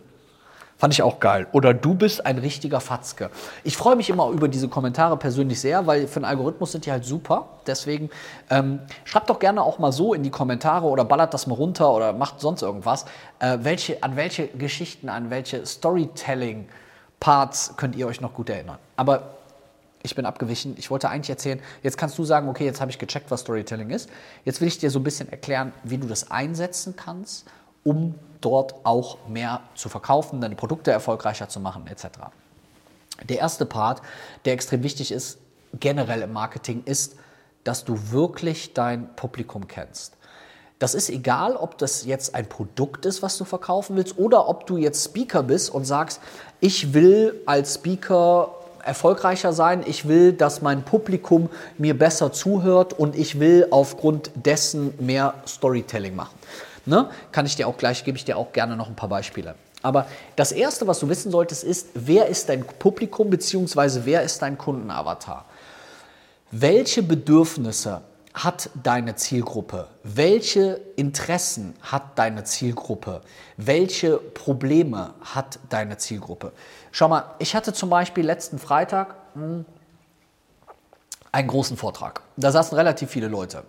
Fand 0.79 0.95
ich 0.95 1.03
auch 1.03 1.19
geil. 1.19 1.49
Oder 1.51 1.75
du 1.75 1.95
bist 1.95 2.25
ein 2.25 2.39
richtiger 2.39 2.81
Fatzke. 2.81 3.31
Ich 3.65 3.77
freue 3.77 3.97
mich 3.97 4.11
immer 4.11 4.31
über 4.31 4.47
diese 4.47 4.69
Kommentare 4.69 5.17
persönlich 5.17 5.61
sehr, 5.61 5.89
weil 5.89 6.07
für 6.07 6.19
einen 6.19 6.25
Algorithmus 6.25 6.71
sind 6.71 6.87
die 6.87 6.93
halt 6.93 7.05
super. 7.05 7.49
Deswegen 7.67 8.11
ähm, 8.49 8.79
schreibt 9.05 9.29
doch 9.29 9.41
gerne 9.41 9.61
auch 9.63 9.81
mal 9.81 9.91
so 9.91 10.15
in 10.15 10.23
die 10.23 10.31
Kommentare 10.31 10.87
oder 10.87 11.05
ballert 11.05 11.35
das 11.35 11.49
mal 11.49 11.57
runter 11.57 11.93
oder 11.93 12.13
macht 12.13 12.41
sonst 12.41 12.63
irgendwas. 12.63 13.07
Äh, 13.41 13.59
welche, 13.63 14.05
an 14.05 14.15
welche 14.15 14.47
Geschichten, 14.47 15.09
an 15.09 15.31
welche 15.31 15.67
Storytelling-Parts 15.67 17.75
könnt 17.77 17.97
ihr 17.97 18.07
euch 18.07 18.21
noch 18.21 18.33
gut 18.33 18.49
erinnern? 18.49 18.79
Aber 18.95 19.31
ich 20.05 20.15
bin 20.15 20.27
abgewichen. 20.27 20.77
Ich 20.79 20.93
wollte 20.93 21.09
eigentlich 21.09 21.31
erzählen, 21.31 21.61
jetzt 21.83 21.99
kannst 21.99 22.17
du 22.19 22.25
sagen, 22.25 22.49
okay, 22.49 22.65
jetzt 22.65 22.81
habe 22.81 22.93
ich 22.93 23.01
gecheckt, 23.01 23.33
was 23.33 23.41
Storytelling 23.41 23.91
ist. 23.91 24.09
Jetzt 24.45 24.61
will 24.61 24.69
ich 24.69 24.79
dir 24.79 24.91
so 24.91 25.01
ein 25.01 25.05
bisschen 25.05 25.29
erklären, 25.29 25.73
wie 25.83 25.99
du 25.99 26.07
das 26.07 26.31
einsetzen 26.31 26.95
kannst, 26.95 27.49
um 27.83 28.15
dort 28.41 28.75
auch 28.85 29.19
mehr 29.29 29.61
zu 29.75 29.89
verkaufen, 29.89 30.41
deine 30.41 30.57
Produkte 30.57 30.91
erfolgreicher 30.91 31.49
zu 31.49 31.61
machen 31.61 31.87
etc. 31.87 32.07
Der 33.29 33.39
erste 33.39 33.67
Part, 33.67 34.03
der 34.45 34.53
extrem 34.53 34.83
wichtig 34.83 35.13
ist, 35.13 35.39
generell 35.79 36.23
im 36.23 36.33
Marketing, 36.33 36.83
ist, 36.85 37.17
dass 37.65 37.85
du 37.85 38.11
wirklich 38.11 38.75
dein 38.75 39.15
Publikum 39.17 39.67
kennst. 39.67 40.15
Das 40.79 40.95
ist 40.95 41.11
egal, 41.11 41.57
ob 41.57 41.77
das 41.79 42.05
jetzt 42.05 42.37
ein 42.37 42.49
Produkt 42.49 43.05
ist, 43.05 43.21
was 43.21 43.37
du 43.37 43.45
verkaufen 43.45 43.97
willst, 43.97 44.17
oder 44.17 44.49
ob 44.49 44.67
du 44.67 44.77
jetzt 44.77 45.05
Speaker 45.05 45.43
bist 45.43 45.71
und 45.71 45.85
sagst, 45.85 46.21
ich 46.61 46.95
will 46.95 47.35
als 47.47 47.75
Speaker 47.75 48.55
erfolgreicher 48.85 49.53
sein, 49.53 49.83
ich 49.85 50.07
will, 50.07 50.33
dass 50.33 50.63
mein 50.63 50.85
Publikum 50.85 51.51
mir 51.79 51.99
besser 51.99 52.33
zuhört 52.33 52.93
und 52.93 53.17
ich 53.17 53.41
will 53.41 53.67
aufgrund 53.71 54.31
dessen 54.35 54.95
mehr 55.05 55.35
Storytelling 55.47 56.15
machen. 56.15 56.39
Ne? 56.89 57.11
Kann 57.33 57.45
ich 57.45 57.55
dir 57.55 57.69
auch 57.69 57.77
gleich, 57.77 58.03
gebe 58.03 58.17
ich 58.17 58.25
dir 58.25 58.39
auch 58.39 58.53
gerne 58.53 58.75
noch 58.75 58.89
ein 58.89 58.97
paar 58.97 59.11
Beispiele. 59.11 59.55
Aber 59.83 60.07
das 60.37 60.53
Erste, 60.53 60.87
was 60.87 60.99
du 61.01 61.09
wissen 61.11 61.31
solltest, 61.31 61.63
ist, 61.63 61.89
wer 61.95 62.27
ist 62.27 62.49
dein 62.49 62.65
Publikum 62.65 63.29
bzw. 63.29 64.01
wer 64.05 64.23
ist 64.23 64.41
dein 64.41 64.57
Kundenavatar? 64.57 65.45
Welche 66.51 67.03
Bedürfnisse 67.03 68.01
hat 68.33 68.71
deine 68.83 69.17
Zielgruppe? 69.17 69.89
Welche 70.03 70.81
Interessen 70.97 71.75
hat 71.83 72.19
deine 72.19 72.45
Zielgruppe? 72.45 73.21
Welche 73.59 74.17
Probleme 74.17 75.13
hat 75.21 75.59
deine 75.69 75.99
Zielgruppe? 75.99 76.53
Schau 76.91 77.09
mal, 77.09 77.35
ich 77.39 77.55
hatte 77.55 77.75
zum 77.75 77.91
Beispiel 77.91 78.25
letzten 78.25 78.59
Freitag 78.59 79.15
hm, 79.35 79.67
einen 81.33 81.49
großen 81.49 81.77
Vortrag. 81.77 82.23
Da 82.39 82.51
saßen 82.51 82.77
relativ 82.77 83.11
viele 83.11 83.29
Leute. 83.29 83.65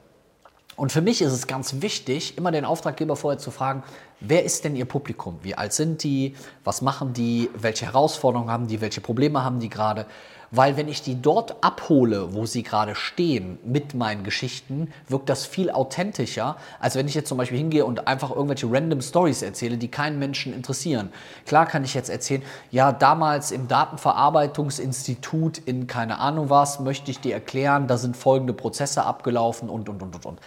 Und 0.80 0.94
für 0.94 1.02
mich 1.02 1.22
ist 1.22 1.34
es 1.34 1.46
ganz 1.46 1.82
wichtig, 1.82 2.38
immer 2.38 2.52
den 2.52 2.64
Auftraggeber 2.64 3.18
vorher 3.18 3.38
zu 3.38 3.52
fragen, 3.52 3.84
wer 4.22 4.46
ist 4.46 4.64
denn 4.64 4.78
Ihr 4.78 4.86
Publikum? 4.86 5.38
Wie 5.44 5.54
alt 5.54 5.74
sind 5.74 6.04
die? 6.04 6.36
Was 6.64 6.82
machen 6.82 7.12
die? 7.12 7.50
Welche 7.54 7.86
Herausforderungen 7.86 8.50
haben 8.50 8.68
die? 8.68 8.80
Welche 8.80 9.02
Probleme 9.02 9.44
haben 9.44 9.60
die 9.60 9.68
gerade? 9.68 10.06
Weil 10.52 10.78
wenn 10.78 10.88
ich 10.88 11.02
die 11.02 11.22
dort 11.22 11.62
abhole, 11.66 12.34
wo 12.34 12.46
sie 12.46 12.64
gerade 12.64 12.96
stehen, 12.96 13.60
mit 13.66 13.94
meinen 13.94 14.24
Geschichten, 14.24 14.92
wirkt 15.10 15.28
das 15.28 15.46
viel 15.46 15.70
authentischer, 15.70 16.56
als 16.80 16.96
wenn 16.96 17.10
ich 17.10 17.14
jetzt 17.14 17.28
zum 17.28 17.38
Beispiel 17.38 17.58
hingehe 17.58 17.86
und 17.86 18.08
einfach 18.08 18.32
irgendwelche 18.32 18.72
random 18.72 19.02
Stories 19.02 19.42
erzähle, 19.42 19.78
die 19.78 19.90
keinen 19.90 20.18
Menschen 20.18 20.54
interessieren. 20.54 21.12
Klar 21.46 21.66
kann 21.66 21.84
ich 21.84 21.94
jetzt 21.94 22.10
erzählen, 22.10 22.42
ja, 22.72 22.94
damals 22.94 23.52
im 23.52 23.68
Datenverarbeitungsinstitut 23.68 25.58
in 25.60 25.88
keine 25.88 26.20
Ahnung 26.20 26.50
was, 26.50 26.80
möchte 26.80 27.12
ich 27.12 27.20
dir 27.20 27.34
erklären, 27.34 27.88
da 27.88 27.98
sind 27.98 28.16
folgende 28.16 28.54
Prozesse 28.54 29.04
abgelaufen 29.04 29.70
und, 29.70 29.90
und, 29.90 30.02
und, 30.02 30.16
und, 30.16 30.26
und. 30.26 30.40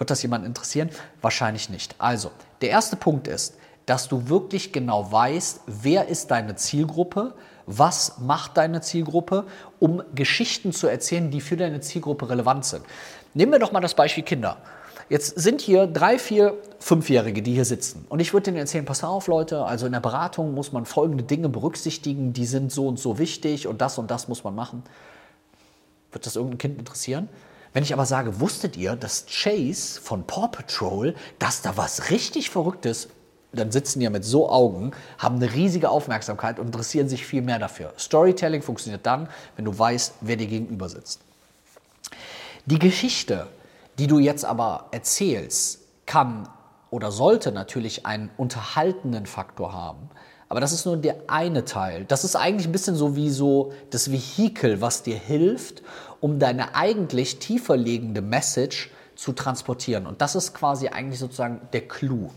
Wird 0.00 0.08
das 0.08 0.22
jemand 0.22 0.46
interessieren? 0.46 0.88
Wahrscheinlich 1.20 1.68
nicht. 1.68 1.94
Also, 1.98 2.30
der 2.62 2.70
erste 2.70 2.96
Punkt 2.96 3.28
ist, 3.28 3.54
dass 3.84 4.08
du 4.08 4.30
wirklich 4.30 4.72
genau 4.72 5.12
weißt, 5.12 5.60
wer 5.66 6.08
ist 6.08 6.30
deine 6.30 6.56
Zielgruppe, 6.56 7.34
was 7.66 8.16
macht 8.18 8.56
deine 8.56 8.80
Zielgruppe, 8.80 9.44
um 9.78 10.02
Geschichten 10.14 10.72
zu 10.72 10.86
erzählen, 10.86 11.30
die 11.30 11.42
für 11.42 11.58
deine 11.58 11.80
Zielgruppe 11.80 12.30
relevant 12.30 12.64
sind. 12.64 12.82
Nehmen 13.34 13.52
wir 13.52 13.58
doch 13.58 13.72
mal 13.72 13.80
das 13.80 13.92
Beispiel 13.92 14.24
Kinder. 14.24 14.56
Jetzt 15.10 15.38
sind 15.38 15.60
hier 15.60 15.86
drei, 15.86 16.18
vier, 16.18 16.56
fünfjährige, 16.78 17.42
die 17.42 17.52
hier 17.52 17.66
sitzen. 17.66 18.06
Und 18.08 18.20
ich 18.20 18.32
würde 18.32 18.44
denen 18.44 18.56
erzählen, 18.56 18.86
pass 18.86 19.04
auf 19.04 19.26
Leute, 19.26 19.66
also 19.66 19.84
in 19.84 19.92
der 19.92 20.00
Beratung 20.00 20.54
muss 20.54 20.72
man 20.72 20.86
folgende 20.86 21.24
Dinge 21.24 21.50
berücksichtigen, 21.50 22.32
die 22.32 22.46
sind 22.46 22.72
so 22.72 22.88
und 22.88 22.98
so 22.98 23.18
wichtig 23.18 23.66
und 23.66 23.82
das 23.82 23.98
und 23.98 24.10
das 24.10 24.28
muss 24.28 24.44
man 24.44 24.54
machen. 24.54 24.82
Wird 26.10 26.24
das 26.24 26.36
irgendein 26.36 26.56
Kind 26.58 26.78
interessieren? 26.78 27.28
Wenn 27.72 27.82
ich 27.82 27.92
aber 27.92 28.06
sage, 28.06 28.40
wusstet 28.40 28.76
ihr, 28.76 28.96
dass 28.96 29.26
Chase 29.26 30.00
von 30.00 30.24
Paw 30.24 30.48
Patrol, 30.48 31.14
dass 31.38 31.62
da 31.62 31.76
was 31.76 32.10
richtig 32.10 32.50
Verrücktes 32.50 33.08
dann 33.52 33.72
sitzen 33.72 33.98
die 33.98 34.04
ja 34.04 34.10
mit 34.10 34.24
so 34.24 34.48
Augen, 34.48 34.92
haben 35.18 35.36
eine 35.36 35.52
riesige 35.52 35.90
Aufmerksamkeit 35.90 36.58
und 36.58 36.66
interessieren 36.66 37.08
sich 37.08 37.26
viel 37.26 37.42
mehr 37.42 37.58
dafür. 37.58 37.92
Storytelling 37.98 38.62
funktioniert 38.62 39.04
dann, 39.04 39.28
wenn 39.56 39.64
du 39.64 39.76
weißt, 39.76 40.14
wer 40.20 40.36
dir 40.36 40.46
gegenüber 40.46 40.88
sitzt. 40.88 41.20
Die 42.66 42.78
Geschichte, 42.78 43.46
die 43.98 44.06
du 44.06 44.18
jetzt 44.18 44.44
aber 44.44 44.86
erzählst, 44.92 45.80
kann 46.06 46.48
oder 46.90 47.10
sollte 47.10 47.52
natürlich 47.52 48.06
einen 48.06 48.30
unterhaltenden 48.36 49.26
Faktor 49.26 49.72
haben. 49.72 50.10
Aber 50.48 50.60
das 50.60 50.72
ist 50.72 50.84
nur 50.84 50.96
der 50.96 51.16
eine 51.28 51.64
Teil. 51.64 52.04
Das 52.06 52.24
ist 52.24 52.34
eigentlich 52.34 52.66
ein 52.66 52.72
bisschen 52.72 52.96
so 52.96 53.14
wie 53.14 53.30
so 53.30 53.72
das 53.90 54.10
Vehikel, 54.10 54.80
was 54.80 55.04
dir 55.04 55.16
hilft, 55.16 55.82
um 56.20 56.38
deine 56.38 56.74
eigentlich 56.74 57.38
tiefer 57.38 57.76
liegende 57.76 58.20
Message 58.20 58.90
zu 59.16 59.32
transportieren. 59.32 60.06
Und 60.06 60.20
das 60.22 60.34
ist 60.34 60.54
quasi 60.54 60.88
eigentlich 60.88 61.18
sozusagen 61.18 61.60
der 61.72 61.86
Clou. 61.86 62.30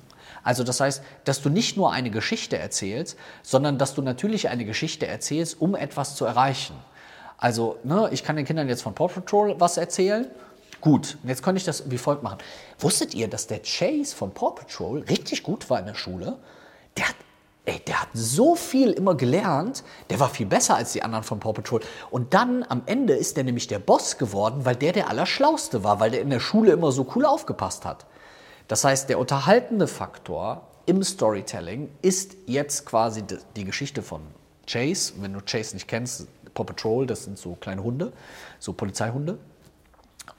Also 0.44 0.64
das 0.64 0.80
heißt, 0.80 1.02
dass 1.24 1.42
du 1.42 1.50
nicht 1.50 1.78
nur 1.78 1.92
eine 1.92 2.10
Geschichte 2.10 2.58
erzählst, 2.58 3.18
sondern 3.42 3.78
dass 3.78 3.94
du 3.94 4.02
natürlich 4.02 4.50
eine 4.50 4.66
Geschichte 4.66 5.08
erzählst, 5.08 5.62
um 5.62 5.76
etwas 5.76 6.16
zu 6.16 6.26
erreichen. 6.26 6.76
Also 7.38 7.78
ne, 7.84 8.10
ich 8.12 8.24
kann 8.24 8.36
den 8.36 8.46
Kindern 8.46 8.68
jetzt 8.68 8.84
von 8.84 8.94
Paw 8.94 9.08
Patrol 9.08 9.56
was 9.60 9.78
erzählen. 9.78 10.28
Gut, 10.82 11.18
jetzt 11.24 11.44
könnte 11.44 11.60
ich 11.60 11.66
das 11.66 11.90
wie 11.90 11.98
folgt 11.98 12.24
machen. 12.24 12.40
Wusstet 12.80 13.14
ihr, 13.14 13.30
dass 13.30 13.48
der 13.48 13.60
Chase 13.60 14.14
von 14.16 14.32
Paw 14.34 14.52
Patrol 14.52 15.00
richtig 15.04 15.44
gut 15.44 15.70
war 15.70 15.80
in 15.80 15.86
der 15.86 15.96
Schule? 15.96 16.38
Der 16.98 17.08
hat 17.08 17.16
Ey, 17.66 17.80
der 17.88 18.02
hat 18.02 18.10
so 18.14 18.56
viel 18.56 18.92
immer 18.92 19.16
gelernt, 19.16 19.84
der 20.10 20.20
war 20.20 20.28
viel 20.28 20.46
besser 20.46 20.76
als 20.76 20.92
die 20.92 21.02
anderen 21.02 21.24
von 21.24 21.40
Paw 21.40 21.54
Patrol. 21.54 21.80
Und 22.12 22.34
dann 22.34 22.66
am 22.68 22.82
Ende 22.88 23.14
ist 23.14 23.38
der 23.38 23.46
nämlich 23.46 23.68
der 23.68 23.80
Boss 23.80 24.18
geworden, 24.18 24.66
weil 24.66 24.76
der 24.76 24.92
der 24.92 25.10
Allerschlauste 25.10 25.82
war, 25.82 26.02
weil 26.02 26.12
der 26.12 26.22
in 26.22 26.30
der 26.30 26.42
Schule 26.42 26.74
immer 26.74 26.92
so 26.92 27.08
cool 27.16 27.26
aufgepasst 27.26 27.86
hat. 27.86 28.06
Das 28.68 28.84
heißt, 28.84 29.08
der 29.08 29.18
unterhaltende 29.18 29.88
Faktor 29.88 30.68
im 30.86 31.04
Storytelling 31.04 31.90
ist 32.02 32.36
jetzt 32.48 32.86
quasi 32.86 33.24
die 33.56 33.64
Geschichte 33.64 34.02
von 34.02 34.22
Chase. 34.68 35.14
Wenn 35.20 35.32
du 35.32 35.40
Chase 35.40 35.76
nicht 35.76 35.88
kennst, 35.88 36.28
Paw 36.54 36.66
Patrol, 36.66 37.08
das 37.08 37.24
sind 37.24 37.38
so 37.38 37.56
kleine 37.56 37.82
Hunde, 37.82 38.12
so 38.60 38.74
Polizeihunde. 38.74 39.38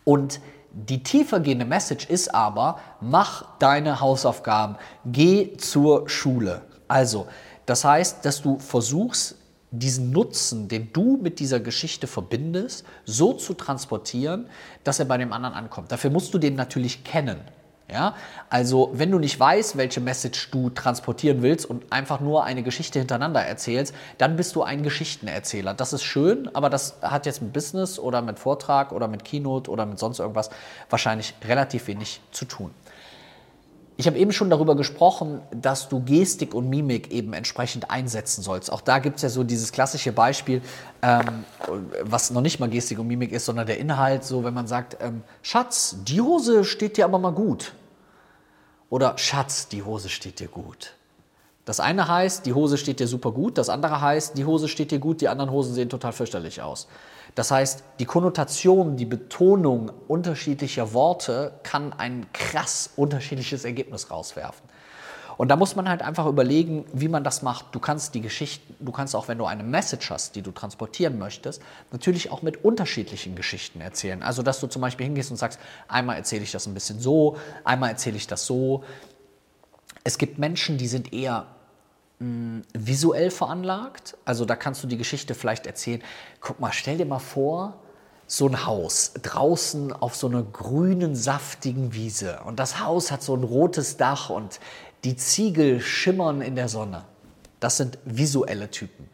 Und 0.04 0.40
die 0.72 1.02
tiefergehende 1.02 1.64
Message 1.64 2.10
ist 2.10 2.34
aber, 2.34 2.80
mach 3.00 3.58
deine 3.58 4.00
Hausaufgaben, 4.00 4.76
geh 5.06 5.56
zur 5.56 6.08
Schule. 6.08 6.60
Also, 6.88 7.26
das 7.66 7.84
heißt, 7.84 8.24
dass 8.24 8.42
du 8.42 8.58
versuchst, 8.58 9.36
diesen 9.70 10.10
Nutzen, 10.10 10.68
den 10.68 10.92
du 10.92 11.18
mit 11.20 11.40
dieser 11.40 11.60
Geschichte 11.60 12.06
verbindest, 12.06 12.84
so 13.04 13.32
zu 13.32 13.54
transportieren, 13.54 14.46
dass 14.84 14.98
er 15.00 15.04
bei 15.04 15.18
dem 15.18 15.32
anderen 15.32 15.54
ankommt. 15.54 15.90
Dafür 15.90 16.10
musst 16.10 16.32
du 16.32 16.38
den 16.38 16.54
natürlich 16.54 17.02
kennen. 17.02 17.40
Ja? 17.90 18.14
Also, 18.50 18.90
wenn 18.94 19.10
du 19.10 19.18
nicht 19.18 19.38
weißt, 19.38 19.76
welche 19.76 20.00
Message 20.00 20.50
du 20.50 20.70
transportieren 20.70 21.42
willst 21.42 21.66
und 21.66 21.92
einfach 21.92 22.20
nur 22.20 22.44
eine 22.44 22.62
Geschichte 22.62 22.98
hintereinander 22.98 23.40
erzählst, 23.40 23.94
dann 24.18 24.36
bist 24.36 24.54
du 24.56 24.62
ein 24.62 24.82
Geschichtenerzähler. 24.82 25.74
Das 25.74 25.92
ist 25.92 26.02
schön, 26.02 26.48
aber 26.54 26.70
das 26.70 26.96
hat 27.02 27.26
jetzt 27.26 27.42
mit 27.42 27.52
Business 27.52 27.98
oder 27.98 28.22
mit 28.22 28.38
Vortrag 28.38 28.92
oder 28.92 29.08
mit 29.08 29.24
Keynote 29.24 29.70
oder 29.70 29.86
mit 29.86 29.98
sonst 29.98 30.18
irgendwas 30.18 30.50
wahrscheinlich 30.88 31.34
relativ 31.46 31.86
wenig 31.88 32.20
zu 32.30 32.44
tun. 32.44 32.70
Ich 33.96 34.08
habe 34.08 34.18
eben 34.18 34.32
schon 34.32 34.50
darüber 34.50 34.74
gesprochen, 34.74 35.40
dass 35.52 35.88
du 35.88 36.00
Gestik 36.00 36.52
und 36.52 36.68
Mimik 36.68 37.12
eben 37.12 37.32
entsprechend 37.32 37.90
einsetzen 37.90 38.42
sollst. 38.42 38.72
Auch 38.72 38.80
da 38.80 38.98
gibt 38.98 39.16
es 39.16 39.22
ja 39.22 39.28
so 39.28 39.44
dieses 39.44 39.70
klassische 39.70 40.10
Beispiel, 40.12 40.62
ähm, 41.00 41.44
was 42.02 42.32
noch 42.32 42.40
nicht 42.40 42.58
mal 42.58 42.68
Gestik 42.68 42.98
und 42.98 43.06
Mimik 43.06 43.30
ist, 43.30 43.44
sondern 43.44 43.68
der 43.68 43.78
Inhalt, 43.78 44.24
so 44.24 44.42
wenn 44.42 44.54
man 44.54 44.66
sagt, 44.66 44.96
ähm, 45.00 45.22
Schatz, 45.42 45.96
die 46.02 46.20
Hose 46.20 46.64
steht 46.64 46.96
dir 46.96 47.04
aber 47.04 47.20
mal 47.20 47.32
gut. 47.32 47.72
Oder 48.90 49.16
Schatz, 49.16 49.68
die 49.68 49.84
Hose 49.84 50.08
steht 50.08 50.40
dir 50.40 50.48
gut. 50.48 50.94
Das 51.64 51.78
eine 51.78 52.08
heißt, 52.08 52.46
die 52.46 52.52
Hose 52.52 52.76
steht 52.76 53.00
dir 53.00 53.06
super 53.06 53.30
gut, 53.30 53.58
das 53.58 53.68
andere 53.68 54.00
heißt, 54.00 54.36
die 54.36 54.44
Hose 54.44 54.68
steht 54.68 54.90
dir 54.90 54.98
gut, 54.98 55.20
die 55.20 55.28
anderen 55.28 55.50
Hosen 55.50 55.72
sehen 55.72 55.88
total 55.88 56.12
fürchterlich 56.12 56.60
aus. 56.60 56.88
Das 57.34 57.50
heißt, 57.50 57.82
die 57.98 58.04
Konnotation, 58.04 58.96
die 58.96 59.06
Betonung 59.06 59.90
unterschiedlicher 60.08 60.92
Worte 60.92 61.52
kann 61.62 61.92
ein 61.92 62.26
krass 62.32 62.90
unterschiedliches 62.96 63.64
Ergebnis 63.64 64.10
rauswerfen. 64.10 64.68
Und 65.36 65.48
da 65.48 65.56
muss 65.56 65.74
man 65.74 65.88
halt 65.88 66.02
einfach 66.02 66.26
überlegen, 66.26 66.84
wie 66.92 67.08
man 67.08 67.24
das 67.24 67.42
macht. 67.42 67.74
Du 67.74 67.80
kannst 67.80 68.14
die 68.14 68.20
Geschichten, 68.20 68.76
du 68.78 68.92
kannst 68.92 69.16
auch, 69.16 69.28
wenn 69.28 69.38
du 69.38 69.46
eine 69.46 69.64
Message 69.64 70.10
hast, 70.10 70.36
die 70.36 70.42
du 70.42 70.52
transportieren 70.52 71.18
möchtest, 71.18 71.60
natürlich 71.90 72.30
auch 72.30 72.42
mit 72.42 72.64
unterschiedlichen 72.64 73.34
Geschichten 73.34 73.80
erzählen. 73.80 74.22
Also, 74.22 74.42
dass 74.42 74.60
du 74.60 74.66
zum 74.66 74.82
Beispiel 74.82 75.06
hingehst 75.06 75.30
und 75.30 75.36
sagst, 75.36 75.58
einmal 75.88 76.16
erzähle 76.16 76.44
ich 76.44 76.52
das 76.52 76.66
ein 76.66 76.74
bisschen 76.74 77.00
so, 77.00 77.36
einmal 77.64 77.90
erzähle 77.90 78.16
ich 78.16 78.26
das 78.26 78.46
so. 78.46 78.84
Es 80.04 80.18
gibt 80.18 80.38
Menschen, 80.38 80.78
die 80.78 80.86
sind 80.86 81.12
eher 81.12 81.46
visuell 82.72 83.30
veranlagt. 83.30 84.16
Also 84.24 84.44
da 84.44 84.56
kannst 84.56 84.82
du 84.82 84.86
die 84.86 84.96
Geschichte 84.96 85.34
vielleicht 85.34 85.66
erzählen. 85.66 86.02
Guck 86.40 86.60
mal, 86.60 86.72
stell 86.72 86.98
dir 86.98 87.06
mal 87.06 87.18
vor, 87.18 87.80
so 88.26 88.48
ein 88.48 88.66
Haus 88.66 89.12
draußen 89.22 89.92
auf 89.92 90.16
so 90.16 90.28
einer 90.28 90.42
grünen, 90.42 91.14
saftigen 91.14 91.92
Wiese. 91.94 92.40
Und 92.44 92.58
das 92.58 92.80
Haus 92.80 93.10
hat 93.10 93.22
so 93.22 93.36
ein 93.36 93.44
rotes 93.44 93.96
Dach 93.96 94.30
und 94.30 94.60
die 95.04 95.16
Ziegel 95.16 95.80
schimmern 95.80 96.40
in 96.40 96.56
der 96.56 96.68
Sonne. 96.68 97.04
Das 97.60 97.76
sind 97.76 97.98
visuelle 98.04 98.70
Typen. 98.70 99.08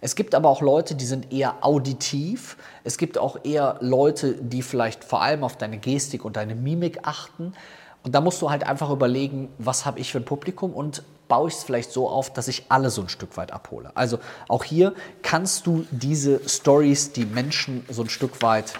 Es 0.00 0.16
gibt 0.16 0.34
aber 0.34 0.48
auch 0.48 0.60
Leute, 0.60 0.94
die 0.94 1.06
sind 1.06 1.32
eher 1.32 1.64
auditiv. 1.64 2.58
Es 2.84 2.98
gibt 2.98 3.16
auch 3.16 3.38
eher 3.44 3.78
Leute, 3.80 4.34
die 4.34 4.60
vielleicht 4.60 5.04
vor 5.04 5.22
allem 5.22 5.44
auf 5.44 5.56
deine 5.56 5.78
Gestik 5.78 6.24
und 6.24 6.36
deine 6.36 6.54
Mimik 6.54 7.00
achten. 7.04 7.54
Und 8.02 8.14
da 8.14 8.20
musst 8.20 8.42
du 8.42 8.50
halt 8.50 8.66
einfach 8.66 8.90
überlegen, 8.90 9.48
was 9.56 9.86
habe 9.86 10.00
ich 10.00 10.12
für 10.12 10.18
ein 10.18 10.26
Publikum 10.26 10.74
und 10.74 11.02
baue 11.28 11.48
ich 11.48 11.54
es 11.54 11.64
vielleicht 11.64 11.92
so 11.92 12.08
auf, 12.08 12.32
dass 12.32 12.48
ich 12.48 12.64
alle 12.68 12.90
so 12.90 13.02
ein 13.02 13.08
Stück 13.08 13.36
weit 13.36 13.52
abhole. 13.52 13.92
Also 13.94 14.18
auch 14.48 14.64
hier 14.64 14.94
kannst 15.22 15.66
du 15.66 15.86
diese 15.90 16.46
Stories, 16.48 17.12
die 17.12 17.24
Menschen 17.24 17.84
so 17.88 18.02
ein 18.02 18.08
Stück 18.08 18.42
weit 18.42 18.74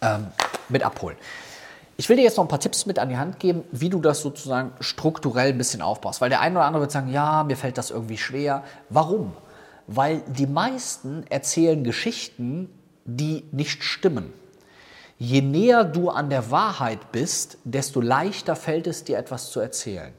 ähm, 0.00 0.28
mit 0.68 0.82
abholen. 0.82 1.16
Ich 1.98 2.08
will 2.08 2.16
dir 2.16 2.22
jetzt 2.22 2.36
noch 2.36 2.44
ein 2.44 2.48
paar 2.48 2.60
Tipps 2.60 2.84
mit 2.84 2.98
an 2.98 3.08
die 3.08 3.16
Hand 3.16 3.40
geben, 3.40 3.64
wie 3.72 3.88
du 3.88 4.00
das 4.00 4.20
sozusagen 4.20 4.72
strukturell 4.80 5.50
ein 5.52 5.58
bisschen 5.58 5.80
aufbaust. 5.80 6.20
Weil 6.20 6.28
der 6.28 6.40
eine 6.40 6.56
oder 6.56 6.66
andere 6.66 6.82
wird 6.82 6.92
sagen, 6.92 7.10
ja, 7.10 7.42
mir 7.44 7.56
fällt 7.56 7.78
das 7.78 7.90
irgendwie 7.90 8.18
schwer. 8.18 8.64
Warum? 8.90 9.34
Weil 9.86 10.22
die 10.26 10.46
meisten 10.46 11.24
erzählen 11.30 11.82
Geschichten, 11.84 12.68
die 13.06 13.44
nicht 13.50 13.82
stimmen. 13.82 14.32
Je 15.18 15.40
näher 15.40 15.84
du 15.84 16.10
an 16.10 16.28
der 16.28 16.50
Wahrheit 16.50 17.12
bist, 17.12 17.56
desto 17.64 18.02
leichter 18.02 18.56
fällt 18.56 18.86
es 18.86 19.04
dir 19.04 19.16
etwas 19.16 19.50
zu 19.50 19.60
erzählen. 19.60 20.12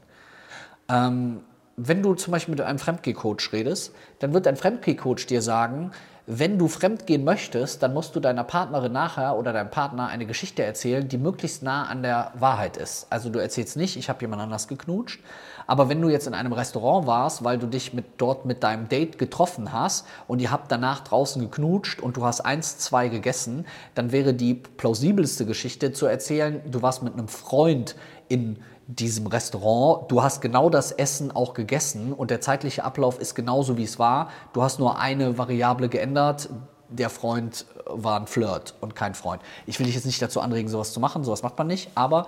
Ähm, 0.88 1.40
wenn 1.76 2.02
du 2.02 2.14
zum 2.14 2.32
Beispiel 2.32 2.52
mit 2.52 2.60
einem 2.60 2.78
Fremdgeh-Coach 2.78 3.52
redest, 3.52 3.94
dann 4.18 4.34
wird 4.34 4.46
ein 4.46 4.56
Fremdgeh-Coach 4.56 5.26
dir 5.26 5.42
sagen, 5.42 5.92
wenn 6.30 6.58
du 6.58 6.68
fremdgehen 6.68 7.24
möchtest, 7.24 7.82
dann 7.82 7.94
musst 7.94 8.14
du 8.14 8.20
deiner 8.20 8.44
Partnerin 8.44 8.92
nachher 8.92 9.38
oder 9.38 9.54
deinem 9.54 9.70
Partner 9.70 10.08
eine 10.08 10.26
Geschichte 10.26 10.62
erzählen, 10.62 11.08
die 11.08 11.16
möglichst 11.16 11.62
nah 11.62 11.86
an 11.86 12.02
der 12.02 12.32
Wahrheit 12.34 12.76
ist. 12.76 13.06
Also 13.08 13.30
du 13.30 13.38
erzählst 13.38 13.78
nicht, 13.78 13.96
ich 13.96 14.10
habe 14.10 14.20
jemand 14.20 14.42
anders 14.42 14.68
geknutscht, 14.68 15.22
aber 15.66 15.88
wenn 15.88 16.02
du 16.02 16.10
jetzt 16.10 16.26
in 16.26 16.34
einem 16.34 16.52
Restaurant 16.52 17.06
warst, 17.06 17.44
weil 17.44 17.56
du 17.56 17.66
dich 17.66 17.94
mit, 17.94 18.04
dort 18.18 18.44
mit 18.44 18.62
deinem 18.62 18.90
Date 18.90 19.18
getroffen 19.18 19.72
hast 19.72 20.06
und 20.26 20.42
ihr 20.42 20.50
habt 20.50 20.70
danach 20.70 21.00
draußen 21.00 21.40
geknutscht 21.40 21.98
und 22.02 22.18
du 22.18 22.24
hast 22.26 22.42
eins, 22.42 22.76
zwei 22.76 23.08
gegessen, 23.08 23.64
dann 23.94 24.12
wäre 24.12 24.34
die 24.34 24.52
plausibelste 24.52 25.46
Geschichte 25.46 25.94
zu 25.94 26.04
erzählen, 26.04 26.60
du 26.70 26.82
warst 26.82 27.02
mit 27.02 27.14
einem 27.14 27.28
Freund 27.28 27.96
in 28.28 28.58
diesem 28.88 29.26
Restaurant, 29.26 30.10
du 30.10 30.22
hast 30.22 30.40
genau 30.40 30.70
das 30.70 30.92
Essen 30.92 31.30
auch 31.30 31.52
gegessen 31.52 32.14
und 32.14 32.30
der 32.30 32.40
zeitliche 32.40 32.84
Ablauf 32.84 33.20
ist 33.20 33.34
genauso 33.34 33.76
wie 33.76 33.84
es 33.84 33.98
war. 33.98 34.30
Du 34.54 34.62
hast 34.62 34.78
nur 34.78 34.98
eine 34.98 35.36
Variable 35.36 35.88
geändert. 35.90 36.48
der 36.88 37.10
Freund 37.10 37.66
war 37.84 38.18
ein 38.18 38.26
Flirt 38.26 38.74
und 38.80 38.96
kein 38.96 39.14
Freund. 39.14 39.42
Ich 39.66 39.78
will 39.78 39.84
dich 39.84 39.94
jetzt 39.94 40.06
nicht 40.06 40.22
dazu 40.22 40.40
anregen, 40.40 40.70
sowas 40.70 40.94
zu 40.94 41.00
machen, 41.00 41.22
sowas 41.22 41.42
macht 41.42 41.58
man 41.58 41.66
nicht, 41.66 41.90
aber 41.94 42.26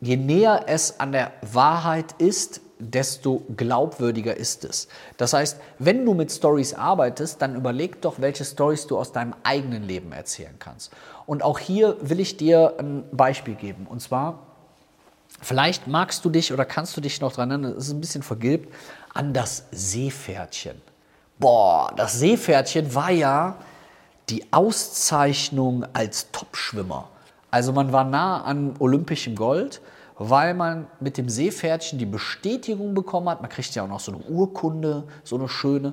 je 0.00 0.16
näher 0.16 0.64
es 0.66 0.98
an 0.98 1.12
der 1.12 1.30
Wahrheit 1.42 2.12
ist, 2.18 2.60
desto 2.80 3.42
glaubwürdiger 3.56 4.36
ist 4.36 4.64
es. 4.64 4.88
Das 5.16 5.32
heißt, 5.32 5.60
wenn 5.78 6.04
du 6.04 6.14
mit 6.14 6.32
Stories 6.32 6.74
arbeitest, 6.74 7.40
dann 7.40 7.54
überleg 7.54 8.02
doch, 8.02 8.20
welche 8.20 8.44
Stories 8.44 8.88
du 8.88 8.98
aus 8.98 9.12
deinem 9.12 9.34
eigenen 9.44 9.84
Leben 9.84 10.10
erzählen 10.10 10.56
kannst. 10.58 10.92
Und 11.26 11.44
auch 11.44 11.60
hier 11.60 11.96
will 12.00 12.18
ich 12.18 12.36
dir 12.36 12.74
ein 12.78 13.04
Beispiel 13.12 13.54
geben. 13.54 13.86
Und 13.88 14.00
zwar, 14.00 14.47
vielleicht 15.40 15.86
magst 15.86 16.24
du 16.24 16.30
dich 16.30 16.52
oder 16.52 16.64
kannst 16.64 16.96
du 16.96 17.00
dich 17.00 17.20
noch 17.20 17.32
dran 17.32 17.50
erinnern, 17.50 17.72
es 17.72 17.86
ist 17.86 17.92
ein 17.92 18.00
bisschen 18.00 18.22
vergilbt, 18.22 18.72
an 19.14 19.32
das 19.32 19.64
Seepferdchen. 19.70 20.80
Boah, 21.38 21.92
das 21.96 22.18
Seepferdchen 22.18 22.94
war 22.94 23.10
ja 23.10 23.56
die 24.28 24.52
Auszeichnung 24.52 25.86
als 25.92 26.30
Topschwimmer. 26.32 27.08
Also 27.50 27.72
man 27.72 27.92
war 27.92 28.04
nah 28.04 28.42
an 28.42 28.74
olympischem 28.78 29.34
Gold 29.34 29.80
weil 30.18 30.52
man 30.54 30.88
mit 30.98 31.16
dem 31.16 31.28
Seepferdchen 31.28 31.98
die 31.98 32.06
Bestätigung 32.06 32.94
bekommen 32.94 33.28
hat. 33.28 33.40
Man 33.40 33.50
kriegt 33.50 33.74
ja 33.74 33.84
auch 33.84 33.88
noch 33.88 34.00
so 34.00 34.12
eine 34.12 34.20
Urkunde, 34.24 35.04
so 35.22 35.36
eine 35.36 35.48
schöne. 35.48 35.92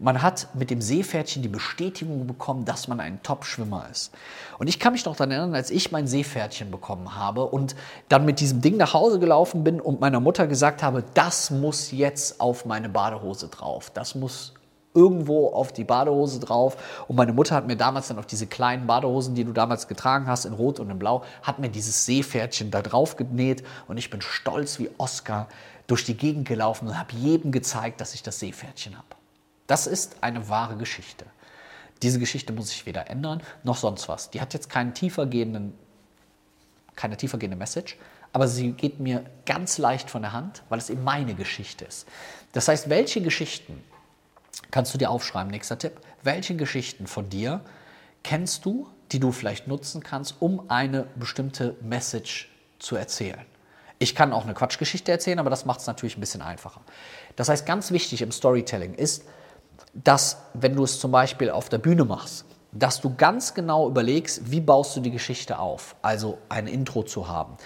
Man 0.00 0.22
hat 0.22 0.54
mit 0.54 0.70
dem 0.70 0.80
Seepferdchen 0.80 1.42
die 1.42 1.48
Bestätigung 1.48 2.28
bekommen, 2.28 2.64
dass 2.64 2.86
man 2.86 3.00
ein 3.00 3.20
Top-Schwimmer 3.24 3.88
ist. 3.90 4.12
Und 4.58 4.68
ich 4.68 4.78
kann 4.78 4.92
mich 4.92 5.04
noch 5.04 5.16
daran 5.16 5.32
erinnern, 5.32 5.56
als 5.56 5.72
ich 5.72 5.90
mein 5.90 6.06
Seepferdchen 6.06 6.70
bekommen 6.70 7.16
habe 7.16 7.46
und 7.46 7.74
dann 8.08 8.24
mit 8.24 8.38
diesem 8.38 8.60
Ding 8.60 8.76
nach 8.76 8.94
Hause 8.94 9.18
gelaufen 9.18 9.64
bin 9.64 9.80
und 9.80 10.00
meiner 10.00 10.20
Mutter 10.20 10.46
gesagt 10.46 10.84
habe, 10.84 11.02
das 11.14 11.50
muss 11.50 11.90
jetzt 11.90 12.40
auf 12.40 12.64
meine 12.64 12.88
Badehose 12.88 13.48
drauf. 13.48 13.90
Das 13.92 14.14
muss 14.14 14.54
irgendwo 14.94 15.48
auf 15.48 15.72
die 15.72 15.82
Badehose 15.82 16.38
drauf. 16.38 16.76
Und 17.08 17.16
meine 17.16 17.32
Mutter 17.32 17.56
hat 17.56 17.66
mir 17.66 17.76
damals 17.76 18.06
dann 18.06 18.20
auf 18.20 18.26
diese 18.26 18.46
kleinen 18.46 18.86
Badehosen, 18.86 19.34
die 19.34 19.44
du 19.44 19.52
damals 19.52 19.88
getragen 19.88 20.28
hast, 20.28 20.44
in 20.44 20.52
Rot 20.52 20.78
und 20.78 20.90
in 20.90 20.98
Blau, 21.00 21.24
hat 21.42 21.58
mir 21.58 21.70
dieses 21.70 22.06
Seepferdchen 22.06 22.70
da 22.70 22.82
drauf 22.82 23.16
genäht. 23.16 23.64
Und 23.88 23.96
ich 23.96 24.10
bin 24.10 24.20
stolz 24.20 24.78
wie 24.78 24.90
Oscar 24.96 25.48
durch 25.88 26.04
die 26.04 26.16
Gegend 26.16 26.46
gelaufen 26.46 26.86
und 26.86 26.96
habe 26.96 27.14
jedem 27.14 27.50
gezeigt, 27.50 28.00
dass 28.00 28.14
ich 28.14 28.22
das 28.22 28.38
Seepferdchen 28.38 28.96
habe. 28.96 29.17
Das 29.68 29.86
ist 29.86 30.16
eine 30.22 30.48
wahre 30.48 30.76
Geschichte. 30.76 31.24
Diese 32.02 32.18
Geschichte 32.18 32.52
muss 32.52 32.72
ich 32.72 32.84
weder 32.86 33.08
ändern 33.08 33.42
noch 33.62 33.76
sonst 33.76 34.08
was. 34.08 34.30
Die 34.30 34.40
hat 34.40 34.52
jetzt 34.54 34.68
keinen 34.68 34.94
tiefergehenden, 34.94 35.74
keine 36.96 37.16
tiefergehende 37.16 37.56
Message, 37.56 37.96
aber 38.32 38.48
sie 38.48 38.72
geht 38.72 38.98
mir 38.98 39.24
ganz 39.46 39.78
leicht 39.78 40.10
von 40.10 40.22
der 40.22 40.32
Hand, 40.32 40.64
weil 40.68 40.80
es 40.80 40.90
eben 40.90 41.04
meine 41.04 41.34
Geschichte 41.34 41.84
ist. 41.84 42.08
Das 42.52 42.66
heißt, 42.66 42.88
welche 42.88 43.22
Geschichten 43.22 43.84
kannst 44.70 44.94
du 44.94 44.98
dir 44.98 45.10
aufschreiben. 45.10 45.50
Nächster 45.50 45.78
Tipp. 45.78 46.00
Welche 46.22 46.56
Geschichten 46.56 47.06
von 47.06 47.28
dir 47.28 47.60
kennst 48.22 48.64
du, 48.64 48.88
die 49.12 49.20
du 49.20 49.32
vielleicht 49.32 49.66
nutzen 49.66 50.02
kannst, 50.02 50.36
um 50.40 50.68
eine 50.70 51.06
bestimmte 51.16 51.76
Message 51.80 52.50
zu 52.78 52.96
erzählen? 52.96 53.44
Ich 53.98 54.14
kann 54.14 54.32
auch 54.32 54.44
eine 54.44 54.54
Quatschgeschichte 54.54 55.10
erzählen, 55.10 55.38
aber 55.38 55.50
das 55.50 55.64
macht 55.64 55.80
es 55.80 55.86
natürlich 55.86 56.16
ein 56.16 56.20
bisschen 56.20 56.42
einfacher. 56.42 56.82
Das 57.36 57.48
heißt, 57.48 57.66
ganz 57.66 57.90
wichtig 57.90 58.22
im 58.22 58.30
Storytelling 58.30 58.94
ist, 58.94 59.24
dass, 59.94 60.38
wenn 60.54 60.74
du 60.74 60.84
es 60.84 61.00
zum 61.00 61.10
Beispiel 61.10 61.50
auf 61.50 61.68
der 61.68 61.78
Bühne 61.78 62.04
machst, 62.04 62.44
dass 62.72 63.00
du 63.00 63.14
ganz 63.16 63.54
genau 63.54 63.88
überlegst, 63.88 64.50
wie 64.50 64.60
baust 64.60 64.96
du 64.96 65.00
die 65.00 65.10
Geschichte 65.10 65.58
auf. 65.58 65.96
Also 66.02 66.38
ein 66.48 66.66
Intro 66.66 67.02
zu 67.02 67.28
haben, 67.28 67.56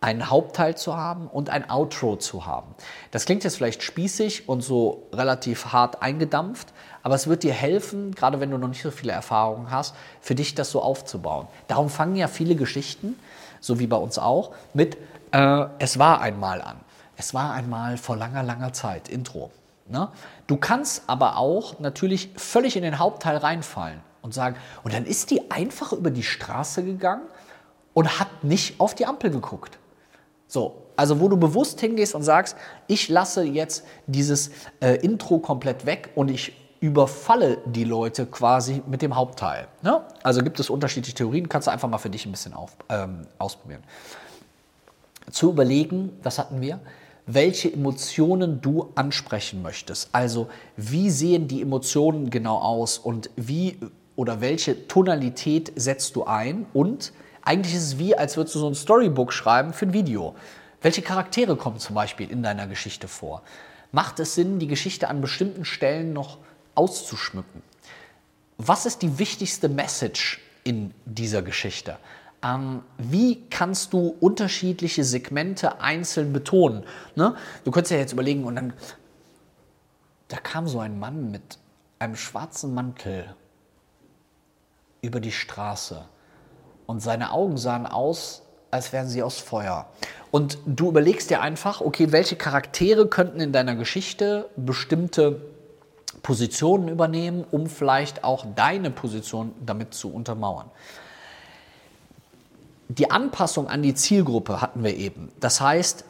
einen 0.00 0.30
Hauptteil 0.30 0.76
zu 0.76 0.96
haben 0.96 1.26
und 1.28 1.50
ein 1.50 1.68
Outro 1.68 2.16
zu 2.16 2.46
haben. 2.46 2.74
Das 3.10 3.24
klingt 3.24 3.44
jetzt 3.44 3.56
vielleicht 3.56 3.82
spießig 3.82 4.48
und 4.48 4.60
so 4.62 5.08
relativ 5.12 5.72
hart 5.72 6.02
eingedampft, 6.02 6.72
aber 7.02 7.14
es 7.14 7.26
wird 7.26 7.42
dir 7.42 7.52
helfen, 7.52 8.14
gerade 8.14 8.40
wenn 8.40 8.50
du 8.50 8.58
noch 8.58 8.68
nicht 8.68 8.82
so 8.82 8.90
viele 8.90 9.12
Erfahrungen 9.12 9.70
hast, 9.70 9.94
für 10.20 10.34
dich 10.34 10.54
das 10.54 10.70
so 10.70 10.80
aufzubauen. 10.80 11.48
Darum 11.66 11.88
fangen 11.88 12.16
ja 12.16 12.28
viele 12.28 12.54
Geschichten, 12.54 13.18
so 13.60 13.78
wie 13.78 13.86
bei 13.86 13.96
uns 13.96 14.18
auch, 14.18 14.52
mit 14.74 14.96
äh, 15.32 15.66
Es 15.78 15.98
war 15.98 16.20
einmal 16.20 16.62
an. 16.62 16.76
Es 17.16 17.34
war 17.34 17.52
einmal 17.52 17.96
vor 17.96 18.16
langer, 18.16 18.42
langer 18.42 18.72
Zeit, 18.72 19.08
Intro. 19.08 19.50
Ne? 19.92 20.08
Du 20.46 20.56
kannst 20.56 21.04
aber 21.06 21.36
auch 21.36 21.78
natürlich 21.78 22.30
völlig 22.36 22.76
in 22.76 22.82
den 22.82 22.98
Hauptteil 22.98 23.36
reinfallen 23.36 24.00
und 24.22 24.32
sagen, 24.32 24.56
und 24.82 24.94
dann 24.94 25.04
ist 25.04 25.30
die 25.30 25.50
einfach 25.50 25.92
über 25.92 26.10
die 26.10 26.22
Straße 26.22 26.82
gegangen 26.82 27.22
und 27.92 28.18
hat 28.18 28.42
nicht 28.42 28.80
auf 28.80 28.94
die 28.94 29.04
Ampel 29.04 29.30
geguckt. 29.30 29.78
So, 30.48 30.82
also 30.96 31.20
wo 31.20 31.28
du 31.28 31.36
bewusst 31.36 31.80
hingehst 31.80 32.14
und 32.14 32.22
sagst, 32.22 32.56
ich 32.86 33.08
lasse 33.08 33.44
jetzt 33.44 33.84
dieses 34.06 34.50
äh, 34.80 34.96
Intro 34.96 35.38
komplett 35.38 35.84
weg 35.84 36.10
und 36.14 36.30
ich 36.30 36.54
überfalle 36.80 37.58
die 37.66 37.84
Leute 37.84 38.26
quasi 38.26 38.82
mit 38.86 39.02
dem 39.02 39.14
Hauptteil. 39.14 39.68
Ne? 39.82 40.00
Also 40.22 40.42
gibt 40.42 40.58
es 40.58 40.70
unterschiedliche 40.70 41.14
Theorien, 41.16 41.48
kannst 41.48 41.68
du 41.68 41.70
einfach 41.70 41.88
mal 41.88 41.98
für 41.98 42.10
dich 42.10 42.26
ein 42.26 42.32
bisschen 42.32 42.54
auf, 42.54 42.76
ähm, 42.88 43.26
ausprobieren. 43.38 43.82
Zu 45.30 45.50
überlegen, 45.50 46.18
das 46.22 46.38
hatten 46.38 46.60
wir, 46.60 46.80
welche 47.26 47.72
Emotionen 47.72 48.60
du 48.60 48.90
ansprechen 48.94 49.62
möchtest. 49.62 50.10
Also 50.12 50.48
wie 50.76 51.10
sehen 51.10 51.48
die 51.48 51.62
Emotionen 51.62 52.30
genau 52.30 52.58
aus 52.58 52.98
und 52.98 53.30
wie 53.36 53.78
oder 54.16 54.40
welche 54.40 54.88
Tonalität 54.88 55.72
setzt 55.76 56.16
du 56.16 56.24
ein 56.24 56.66
und 56.72 57.12
eigentlich 57.42 57.74
ist 57.74 57.82
es 57.82 57.98
wie, 57.98 58.16
als 58.16 58.36
würdest 58.36 58.54
du 58.54 58.60
so 58.60 58.68
ein 58.68 58.74
Storybook 58.74 59.32
schreiben 59.32 59.72
für 59.72 59.86
ein 59.86 59.92
Video. 59.92 60.34
Welche 60.80 61.02
Charaktere 61.02 61.56
kommen 61.56 61.78
zum 61.78 61.94
Beispiel 61.94 62.30
in 62.30 62.42
deiner 62.42 62.66
Geschichte 62.66 63.08
vor? 63.08 63.42
Macht 63.90 64.20
es 64.20 64.34
Sinn, 64.34 64.58
die 64.58 64.68
Geschichte 64.68 65.08
an 65.08 65.20
bestimmten 65.20 65.64
Stellen 65.64 66.12
noch 66.12 66.38
auszuschmücken? 66.74 67.62
Was 68.58 68.86
ist 68.86 69.02
die 69.02 69.18
wichtigste 69.18 69.68
Message 69.68 70.40
in 70.64 70.92
dieser 71.04 71.42
Geschichte? 71.42 71.98
Ähm, 72.44 72.82
wie 72.98 73.48
kannst 73.48 73.92
du 73.92 74.16
unterschiedliche 74.20 75.04
Segmente 75.04 75.80
einzeln 75.80 76.32
betonen? 76.32 76.84
Ne? 77.14 77.36
Du 77.64 77.70
könntest 77.70 77.92
ja 77.92 77.98
jetzt 77.98 78.12
überlegen, 78.12 78.44
und 78.44 78.56
dann 78.56 78.72
da 80.28 80.38
kam 80.38 80.66
so 80.66 80.80
ein 80.80 80.98
Mann 80.98 81.30
mit 81.30 81.58
einem 81.98 82.16
schwarzen 82.16 82.72
Mantel 82.74 83.34
über 85.02 85.20
die 85.20 85.32
Straße 85.32 86.06
und 86.86 87.00
seine 87.00 87.32
Augen 87.32 87.58
sahen 87.58 87.86
aus, 87.86 88.42
als 88.70 88.92
wären 88.92 89.08
sie 89.08 89.22
aus 89.22 89.38
Feuer. 89.38 89.86
Und 90.30 90.58
du 90.64 90.88
überlegst 90.88 91.28
dir 91.28 91.42
einfach, 91.42 91.82
okay, 91.82 92.12
welche 92.12 92.36
Charaktere 92.36 93.06
könnten 93.06 93.40
in 93.40 93.52
deiner 93.52 93.76
Geschichte 93.76 94.48
bestimmte 94.56 95.42
Positionen 96.22 96.88
übernehmen, 96.88 97.44
um 97.50 97.66
vielleicht 97.66 98.24
auch 98.24 98.46
deine 98.56 98.90
Position 98.90 99.54
damit 99.64 99.92
zu 99.92 100.12
untermauern. 100.12 100.70
Die 102.98 103.10
Anpassung 103.10 103.68
an 103.68 103.82
die 103.82 103.94
Zielgruppe 103.94 104.60
hatten 104.60 104.84
wir 104.84 104.94
eben. 104.94 105.32
Das 105.40 105.62
heißt, 105.62 106.04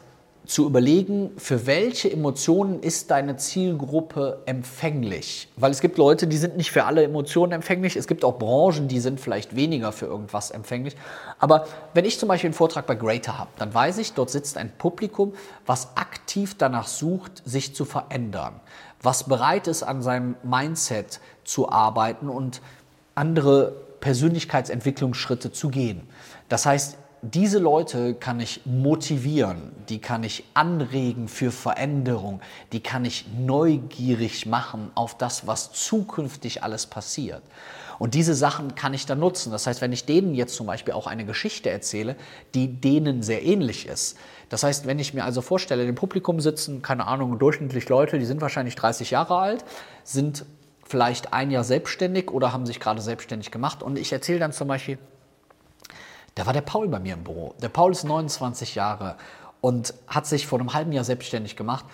zu 0.45 0.65
überlegen, 0.65 1.31
für 1.37 1.65
welche 1.65 2.11
Emotionen 2.11 2.83
ist 2.83 3.09
deine 3.09 3.37
Zielgruppe 3.37 4.41
empfänglich. 4.45 5.47
Weil 5.55 5.71
es 5.71 5.79
gibt 5.79 5.97
Leute, 5.97 6.27
die 6.27 6.35
sind 6.35 6.57
nicht 6.57 6.71
für 6.71 6.83
alle 6.83 7.01
Emotionen 7.03 7.53
empfänglich. 7.53 7.95
Es 7.95 8.05
gibt 8.05 8.25
auch 8.25 8.37
Branchen, 8.37 8.89
die 8.89 8.99
sind 8.99 9.21
vielleicht 9.21 9.55
weniger 9.55 9.93
für 9.93 10.07
irgendwas 10.07 10.51
empfänglich. 10.51 10.97
Aber 11.39 11.67
wenn 11.93 12.03
ich 12.03 12.19
zum 12.19 12.27
Beispiel 12.27 12.49
einen 12.49 12.53
Vortrag 12.53 12.85
bei 12.85 12.95
Greater 12.95 13.39
habe, 13.39 13.51
dann 13.57 13.73
weiß 13.73 13.99
ich, 13.99 14.11
dort 14.11 14.29
sitzt 14.29 14.57
ein 14.57 14.73
Publikum, 14.77 15.31
was 15.65 15.95
aktiv 15.95 16.55
danach 16.57 16.87
sucht, 16.87 17.43
sich 17.45 17.73
zu 17.73 17.85
verändern. 17.85 18.59
Was 19.01 19.23
bereit 19.23 19.67
ist, 19.67 19.83
an 19.83 20.01
seinem 20.01 20.35
Mindset 20.43 21.21
zu 21.45 21.69
arbeiten 21.69 22.27
und 22.27 22.61
andere 23.15 23.73
Persönlichkeitsentwicklungsschritte 24.01 25.53
zu 25.53 25.69
gehen. 25.69 26.09
Das 26.53 26.67
heißt, 26.67 26.99
diese 27.23 27.57
Leute 27.57 28.13
kann 28.13 28.39
ich 28.39 28.61
motivieren, 28.63 29.71
die 29.89 29.97
kann 29.97 30.23
ich 30.23 30.43
anregen 30.53 31.27
für 31.27 31.49
Veränderung, 31.51 32.41
die 32.73 32.79
kann 32.79 33.05
ich 33.05 33.25
neugierig 33.35 34.45
machen 34.45 34.91
auf 34.93 35.17
das, 35.17 35.47
was 35.47 35.71
zukünftig 35.71 36.61
alles 36.61 36.85
passiert. 36.85 37.41
Und 37.97 38.13
diese 38.13 38.35
Sachen 38.35 38.75
kann 38.75 38.93
ich 38.93 39.07
dann 39.07 39.19
nutzen. 39.19 39.51
Das 39.51 39.65
heißt, 39.65 39.81
wenn 39.81 39.91
ich 39.93 40.05
denen 40.05 40.35
jetzt 40.35 40.53
zum 40.53 40.67
Beispiel 40.67 40.93
auch 40.93 41.07
eine 41.07 41.25
Geschichte 41.25 41.71
erzähle, 41.71 42.15
die 42.53 42.67
denen 42.67 43.23
sehr 43.23 43.43
ähnlich 43.43 43.87
ist. 43.87 44.15
Das 44.49 44.61
heißt, 44.61 44.85
wenn 44.85 44.99
ich 44.99 45.15
mir 45.15 45.23
also 45.23 45.41
vorstelle, 45.41 45.85
im 45.85 45.95
Publikum 45.95 46.39
sitzen, 46.39 46.83
keine 46.83 47.07
Ahnung, 47.07 47.39
durchschnittlich 47.39 47.89
Leute, 47.89 48.19
die 48.19 48.25
sind 48.25 48.41
wahrscheinlich 48.41 48.75
30 48.75 49.09
Jahre 49.09 49.39
alt, 49.39 49.65
sind 50.03 50.45
vielleicht 50.83 51.33
ein 51.33 51.49
Jahr 51.49 51.63
selbstständig 51.63 52.29
oder 52.29 52.53
haben 52.53 52.67
sich 52.67 52.79
gerade 52.79 53.01
selbstständig 53.01 53.49
gemacht 53.49 53.81
und 53.81 53.97
ich 53.97 54.13
erzähle 54.13 54.37
dann 54.37 54.51
zum 54.51 54.67
Beispiel, 54.67 54.99
da 56.35 56.45
war 56.45 56.53
der 56.53 56.61
Paul 56.61 56.87
bei 56.87 56.99
mir 56.99 57.13
im 57.13 57.23
Büro. 57.23 57.53
Der 57.61 57.69
Paul 57.69 57.91
ist 57.91 58.03
29 58.03 58.75
Jahre 58.75 59.17
und 59.61 59.93
hat 60.07 60.25
sich 60.25 60.47
vor 60.47 60.59
einem 60.59 60.73
halben 60.73 60.91
Jahr 60.91 61.03
selbstständig 61.03 61.55
gemacht 61.55 61.85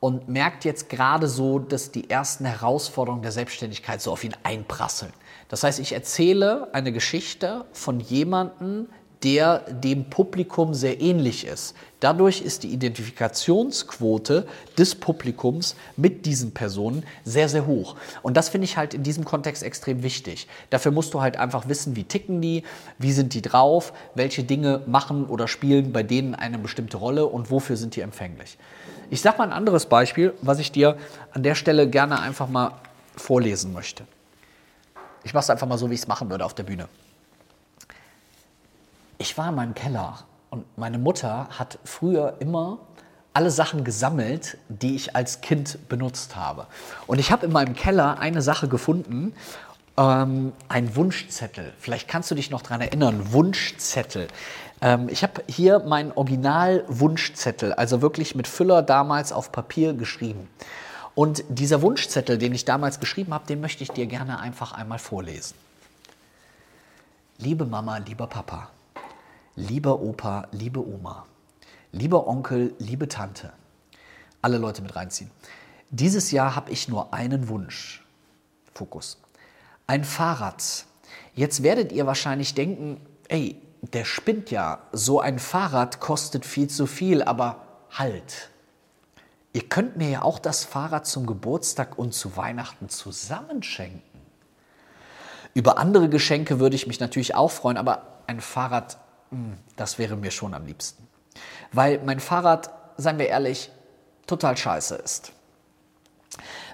und 0.00 0.28
merkt 0.28 0.64
jetzt 0.64 0.88
gerade 0.88 1.26
so, 1.26 1.58
dass 1.58 1.90
die 1.90 2.08
ersten 2.08 2.44
Herausforderungen 2.44 3.22
der 3.22 3.32
Selbstständigkeit 3.32 4.00
so 4.00 4.12
auf 4.12 4.22
ihn 4.22 4.34
einprasseln. 4.44 5.12
Das 5.48 5.64
heißt, 5.64 5.80
ich 5.80 5.92
erzähle 5.92 6.72
eine 6.72 6.92
Geschichte 6.92 7.64
von 7.72 7.98
jemandem, 8.00 8.88
der 9.24 9.58
dem 9.70 10.10
Publikum 10.10 10.74
sehr 10.74 11.00
ähnlich 11.00 11.46
ist. 11.46 11.74
Dadurch 12.00 12.40
ist 12.40 12.62
die 12.62 12.72
Identifikationsquote 12.72 14.46
des 14.76 14.94
Publikums 14.94 15.74
mit 15.96 16.26
diesen 16.26 16.52
Personen 16.52 17.02
sehr, 17.24 17.48
sehr 17.48 17.66
hoch. 17.66 17.96
Und 18.22 18.36
das 18.36 18.48
finde 18.48 18.66
ich 18.66 18.76
halt 18.76 18.94
in 18.94 19.02
diesem 19.02 19.24
Kontext 19.24 19.64
extrem 19.64 20.04
wichtig. 20.04 20.46
Dafür 20.70 20.92
musst 20.92 21.12
du 21.14 21.20
halt 21.20 21.36
einfach 21.36 21.68
wissen, 21.68 21.96
wie 21.96 22.04
ticken 22.04 22.40
die, 22.40 22.62
wie 22.98 23.12
sind 23.12 23.34
die 23.34 23.42
drauf, 23.42 23.92
welche 24.14 24.44
Dinge 24.44 24.82
machen 24.86 25.26
oder 25.26 25.48
spielen 25.48 25.92
bei 25.92 26.04
denen 26.04 26.36
eine 26.36 26.58
bestimmte 26.58 26.98
Rolle 26.98 27.26
und 27.26 27.50
wofür 27.50 27.76
sind 27.76 27.96
die 27.96 28.00
empfänglich. 28.00 28.58
Ich 29.10 29.20
sage 29.20 29.38
mal 29.38 29.44
ein 29.44 29.52
anderes 29.52 29.86
Beispiel, 29.86 30.34
was 30.42 30.60
ich 30.60 30.70
dir 30.70 30.96
an 31.32 31.42
der 31.42 31.56
Stelle 31.56 31.88
gerne 31.88 32.20
einfach 32.20 32.48
mal 32.48 32.72
vorlesen 33.16 33.72
möchte. 33.72 34.04
Ich 35.24 35.34
mache 35.34 35.42
es 35.42 35.50
einfach 35.50 35.66
mal 35.66 35.78
so, 35.78 35.90
wie 35.90 35.94
ich 35.94 36.00
es 36.00 36.08
machen 36.08 36.30
würde 36.30 36.44
auf 36.44 36.54
der 36.54 36.62
Bühne. 36.62 36.88
Ich 39.18 39.36
war 39.36 39.48
in 39.48 39.56
meinem 39.56 39.74
Keller 39.74 40.20
und 40.50 40.64
meine 40.78 40.98
Mutter 40.98 41.48
hat 41.50 41.80
früher 41.84 42.36
immer 42.38 42.78
alle 43.34 43.50
Sachen 43.50 43.84
gesammelt, 43.84 44.58
die 44.68 44.94
ich 44.94 45.16
als 45.16 45.40
Kind 45.40 45.88
benutzt 45.88 46.36
habe. 46.36 46.66
Und 47.06 47.18
ich 47.18 47.32
habe 47.32 47.46
in 47.46 47.52
meinem 47.52 47.74
Keller 47.74 48.20
eine 48.20 48.42
Sache 48.42 48.68
gefunden, 48.68 49.34
ähm, 49.96 50.52
ein 50.68 50.94
Wunschzettel. 50.94 51.72
Vielleicht 51.78 52.06
kannst 52.06 52.30
du 52.30 52.36
dich 52.36 52.50
noch 52.50 52.62
daran 52.62 52.80
erinnern, 52.80 53.32
Wunschzettel. 53.32 54.28
Ähm, 54.80 55.08
ich 55.08 55.24
habe 55.24 55.42
hier 55.48 55.80
meinen 55.80 56.12
Original-Wunschzettel, 56.12 57.72
also 57.72 58.00
wirklich 58.00 58.36
mit 58.36 58.46
Füller 58.46 58.82
damals 58.82 59.32
auf 59.32 59.50
Papier 59.50 59.94
geschrieben. 59.94 60.48
Und 61.16 61.42
dieser 61.48 61.82
Wunschzettel, 61.82 62.38
den 62.38 62.54
ich 62.54 62.64
damals 62.64 63.00
geschrieben 63.00 63.34
habe, 63.34 63.46
den 63.46 63.60
möchte 63.60 63.82
ich 63.82 63.90
dir 63.90 64.06
gerne 64.06 64.38
einfach 64.38 64.70
einmal 64.70 65.00
vorlesen. 65.00 65.56
Liebe 67.38 67.66
Mama, 67.66 67.98
lieber 67.98 68.28
Papa, 68.28 68.68
lieber 69.58 70.00
Opa, 70.00 70.46
liebe 70.52 70.86
Oma, 70.86 71.26
lieber 71.90 72.28
Onkel, 72.28 72.74
liebe 72.78 73.08
Tante, 73.08 73.52
alle 74.40 74.56
Leute 74.56 74.82
mit 74.82 74.94
reinziehen. 74.94 75.30
Dieses 75.90 76.30
Jahr 76.30 76.54
habe 76.54 76.70
ich 76.70 76.88
nur 76.88 77.12
einen 77.12 77.48
Wunsch. 77.48 78.04
Fokus. 78.72 79.18
Ein 79.88 80.04
Fahrrad. 80.04 80.84
Jetzt 81.34 81.62
werdet 81.62 81.92
ihr 81.92 82.06
wahrscheinlich 82.06 82.54
denken, 82.54 83.00
ey, 83.28 83.60
der 83.80 84.04
spinnt 84.04 84.50
ja. 84.50 84.82
So 84.92 85.20
ein 85.20 85.38
Fahrrad 85.38 85.98
kostet 85.98 86.44
viel 86.44 86.68
zu 86.68 86.86
viel, 86.86 87.22
aber 87.22 87.62
halt. 87.90 88.50
Ihr 89.52 89.68
könnt 89.68 89.96
mir 89.96 90.10
ja 90.10 90.22
auch 90.22 90.38
das 90.38 90.64
Fahrrad 90.64 91.06
zum 91.06 91.26
Geburtstag 91.26 91.98
und 91.98 92.14
zu 92.14 92.36
Weihnachten 92.36 92.88
zusammenschenken. 92.90 94.02
Über 95.54 95.78
andere 95.78 96.08
Geschenke 96.08 96.60
würde 96.60 96.76
ich 96.76 96.86
mich 96.86 97.00
natürlich 97.00 97.34
auch 97.34 97.50
freuen, 97.50 97.78
aber 97.78 98.20
ein 98.26 98.40
Fahrrad 98.40 98.98
das 99.76 99.98
wäre 99.98 100.16
mir 100.16 100.30
schon 100.30 100.54
am 100.54 100.66
liebsten. 100.66 101.06
Weil 101.72 102.00
mein 102.04 102.20
Fahrrad, 102.20 102.70
seien 102.96 103.18
wir 103.18 103.28
ehrlich, 103.28 103.70
total 104.26 104.56
scheiße 104.56 104.96
ist. 104.96 105.32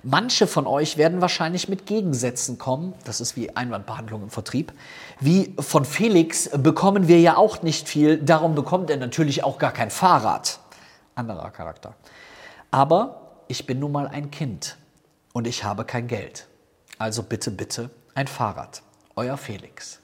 Manche 0.03 0.47
von 0.47 0.67
euch 0.67 0.99
werden 0.99 1.23
wahrscheinlich 1.23 1.69
mit 1.69 1.87
Gegensätzen 1.87 2.59
kommen. 2.59 2.93
Das 3.05 3.23
ist 3.23 3.37
wie 3.37 3.57
Einwandbehandlung 3.57 4.25
im 4.25 4.31
Vertrieb. 4.31 4.73
Wie 5.19 5.55
von 5.59 5.87
Felix 5.87 6.51
bekommen 6.51 7.09
wir 7.09 7.21
ja 7.21 7.39
auch 7.39 7.63
nicht 7.63 7.89
viel. 7.89 8.19
Darum 8.19 8.55
bekommt 8.55 8.91
er 8.91 8.99
natürlich 8.99 9.45
auch 9.45 9.59
gar 9.59 9.73
kein 9.73 9.91
Fahrrad. 9.91 10.59
Anderer 11.15 11.51
Charakter. 11.51 11.95
Aber 12.71 13.39
ich 13.49 13.67
bin 13.67 13.79
nun 13.79 13.93
mal 13.93 14.07
ein 14.07 14.31
Kind 14.31 14.77
und 15.33 15.47
ich 15.47 15.65
habe 15.65 15.87
kein 15.87 16.07
Geld. 16.07 16.49
Also 16.99 17.23
bitte, 17.23 17.51
bitte 17.51 17.89
ein 18.15 18.27
Fahrrad. 18.27 18.83
Euer 19.17 19.39
Felix. 19.39 20.01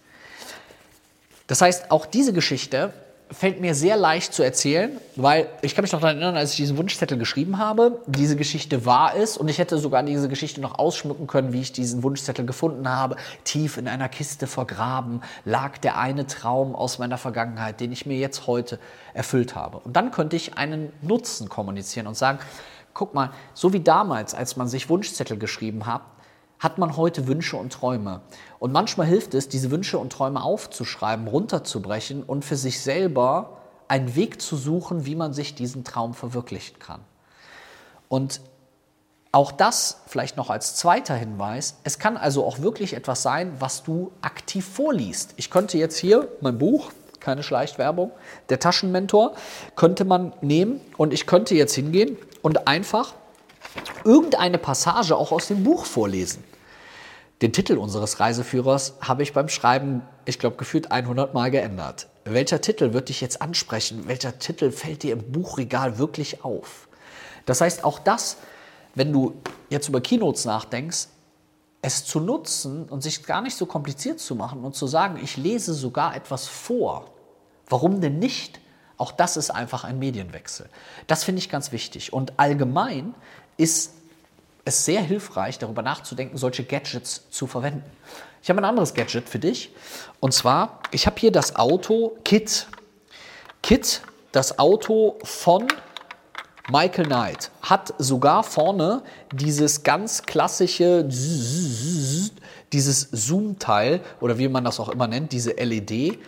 Das 1.51 1.61
heißt, 1.63 1.91
auch 1.91 2.07
diese 2.07 2.33
Geschichte 2.33 2.93
fällt 3.29 3.61
mir 3.61 3.75
sehr 3.75 3.97
leicht 3.97 4.33
zu 4.33 4.45
erzählen, 4.45 5.01
weil 5.17 5.49
ich 5.63 5.75
kann 5.75 5.83
mich 5.83 5.91
noch 5.91 6.01
daran 6.01 6.19
erinnern, 6.19 6.37
als 6.37 6.53
ich 6.53 6.59
diesen 6.59 6.77
Wunschzettel 6.77 7.19
geschrieben 7.19 7.59
habe, 7.59 8.01
diese 8.07 8.37
Geschichte 8.37 8.87
war 8.87 9.17
es 9.17 9.37
und 9.37 9.49
ich 9.49 9.59
hätte 9.59 9.77
sogar 9.79 10.05
diese 10.05 10.29
Geschichte 10.29 10.61
noch 10.61 10.79
ausschmücken 10.79 11.27
können, 11.27 11.53
wie 11.53 11.61
ich 11.61 11.73
diesen 11.73 12.05
Wunschzettel 12.05 12.47
gefunden 12.47 12.89
habe. 12.89 13.17
Tief 13.43 13.79
in 13.79 13.89
einer 13.89 14.09
Kiste 14.09 14.47
vergraben 14.47 15.23
lag 15.45 15.77
der 15.79 15.99
eine 15.99 16.29
Traum 16.29 16.77
aus 16.77 17.01
meiner 17.01 17.19
Vergangenheit, 17.19 17.81
den 17.81 17.91
ich 17.91 18.07
mir 18.07 18.17
jetzt 18.17 18.47
heute 18.47 18.79
erfüllt 19.13 19.57
habe. 19.57 19.79
Und 19.79 19.95
dann 19.97 20.13
könnte 20.13 20.37
ich 20.37 20.57
einen 20.57 20.93
Nutzen 21.03 21.49
kommunizieren 21.49 22.07
und 22.07 22.17
sagen, 22.17 22.39
guck 22.95 23.13
mal, 23.13 23.33
so 23.55 23.73
wie 23.73 23.81
damals, 23.81 24.37
als 24.37 24.55
man 24.55 24.69
sich 24.69 24.89
Wunschzettel 24.89 25.37
geschrieben 25.37 25.87
hat, 25.87 26.03
hat 26.61 26.79
man 26.79 26.97
heute 26.97 27.27
Wünsche 27.27 27.57
und 27.57 27.73
Träume. 27.73 28.21
Und 28.59 28.71
manchmal 28.71 29.07
hilft 29.07 29.35
es, 29.35 29.49
diese 29.49 29.71
Wünsche 29.71 29.99
und 29.99 30.13
Träume 30.13 30.43
aufzuschreiben, 30.43 31.27
runterzubrechen 31.27 32.23
und 32.23 32.45
für 32.45 32.57
sich 32.57 32.81
selber 32.81 33.57
einen 33.89 34.15
Weg 34.15 34.41
zu 34.41 34.57
suchen, 34.57 35.07
wie 35.07 35.17
man 35.17 35.33
sich 35.33 35.55
diesen 35.55 35.83
Traum 35.83 36.15
verwirklichen 36.15 36.79
kann. 36.79 37.01
Und 38.09 38.43
auch 39.33 39.53
das 39.53 40.03
vielleicht 40.07 40.37
noch 40.37 40.51
als 40.51 40.77
zweiter 40.77 41.15
Hinweis. 41.15 41.77
Es 41.85 41.99
kann 41.99 42.17
also 42.17 42.45
auch 42.45 42.61
wirklich 42.61 42.95
etwas 42.95 43.23
sein, 43.23 43.53
was 43.59 43.83
du 43.83 44.13
aktiv 44.23 44.67
vorliest. 44.67 45.35
Ich 45.37 45.51
könnte 45.51 45.79
jetzt 45.79 45.97
hier 45.97 46.29
mein 46.41 46.59
Buch, 46.59 46.91
keine 47.21 47.43
Schleichwerbung, 47.43 48.11
der 48.49 48.59
Taschenmentor, 48.59 49.35
könnte 49.77 50.05
man 50.05 50.33
nehmen 50.41 50.81
und 50.97 51.13
ich 51.13 51.27
könnte 51.27 51.55
jetzt 51.55 51.75
hingehen 51.75 52.17
und 52.43 52.67
einfach 52.67 53.15
irgendeine 54.05 54.59
Passage 54.59 55.17
auch 55.17 55.33
aus 55.33 55.49
dem 55.49 55.63
Buch 55.63 55.85
vorlesen. 55.85 56.43
Den 57.43 57.55
Titel 57.55 57.79
unseres 57.79 58.21
Reiseführers 58.21 58.95
habe 59.01 59.23
ich 59.23 59.33
beim 59.33 59.49
Schreiben, 59.49 60.03
ich 60.27 60.39
glaube, 60.39 60.57
gefühlt 60.57 60.93
100 60.93 61.33
Mal 61.33 61.51
geändert. 61.51 62.09
Welcher 62.25 62.61
Titel 62.61 62.93
wird 62.93 63.09
dich 63.09 63.23
jetzt 63.23 63.41
ansprechen? 63.41 64.07
Welcher 64.07 64.39
Titel 64.39 64.71
fällt 64.71 65.03
dir 65.03 65.15
im 65.15 65.33
Buchregal 65.33 65.97
wirklich 65.97 66.45
auf? 66.45 66.89
Das 67.47 67.63
heißt, 67.63 67.83
auch 67.83 67.99
das, 67.99 68.37
wenn 68.95 69.11
du 69.11 69.41
jetzt 69.71 69.89
über 69.89 70.03
Keynotes 70.03 70.45
nachdenkst, 70.45 71.09
es 71.81 72.05
zu 72.05 72.21
nutzen 72.21 72.85
und 72.91 73.03
sich 73.03 73.25
gar 73.25 73.41
nicht 73.41 73.57
so 73.57 73.65
kompliziert 73.65 74.21
zu 74.21 74.35
machen 74.35 74.63
und 74.63 74.75
zu 74.75 74.87
sagen, 74.87 75.19
ich 75.23 75.39
lese 75.39 75.73
sogar 75.73 76.15
etwas 76.15 76.47
vor. 76.47 77.11
Warum 77.71 78.03
denn 78.03 78.19
nicht? 78.19 78.61
Auch 78.99 79.13
das 79.13 79.39
ist 79.39 79.49
einfach 79.49 79.85
ein 79.85 79.99
Medienwechsel. 79.99 80.69
Das 81.07 81.25
finde 81.25 81.39
ich 81.39 81.49
ganz 81.49 81.73
wichtig. 81.73 82.13
Und 82.13 82.39
allgemein 82.39 83.15
ist 83.57 83.95
es 84.71 84.85
sehr 84.85 85.03
hilfreich, 85.03 85.59
darüber 85.59 85.83
nachzudenken, 85.83 86.39
solche 86.39 86.65
Gadgets 86.65 87.29
zu 87.31 87.47
verwenden. 87.47 87.85
Ich 88.43 88.49
habe 88.49 88.61
ein 88.61 88.65
anderes 88.65 88.95
Gadget 88.95 89.29
für 89.29 89.39
dich. 89.39 89.75
Und 90.19 90.33
zwar, 90.33 90.81
ich 90.91 91.07
habe 91.07 91.21
hier 91.21 91.31
das 91.31 91.57
Auto 91.57 92.17
Kit. 92.25 92.67
Kit, 93.63 94.01
das 94.33 94.59
Auto 94.59 95.19
von 95.23 95.69
Michael 96.71 97.07
Knight, 97.07 97.51
hat 97.61 97.93
sogar 97.99 98.43
vorne 98.43 99.03
dieses 99.33 99.83
ganz 99.83 100.23
klassische, 100.23 101.05
dieses 102.73 103.09
Zoom-Teil 103.11 104.01
oder 104.21 104.39
wie 104.39 104.49
man 104.49 104.65
das 104.65 104.81
auch 104.81 104.89
immer 104.89 105.07
nennt, 105.07 105.33
diese 105.33 105.53
LED. 105.53 106.19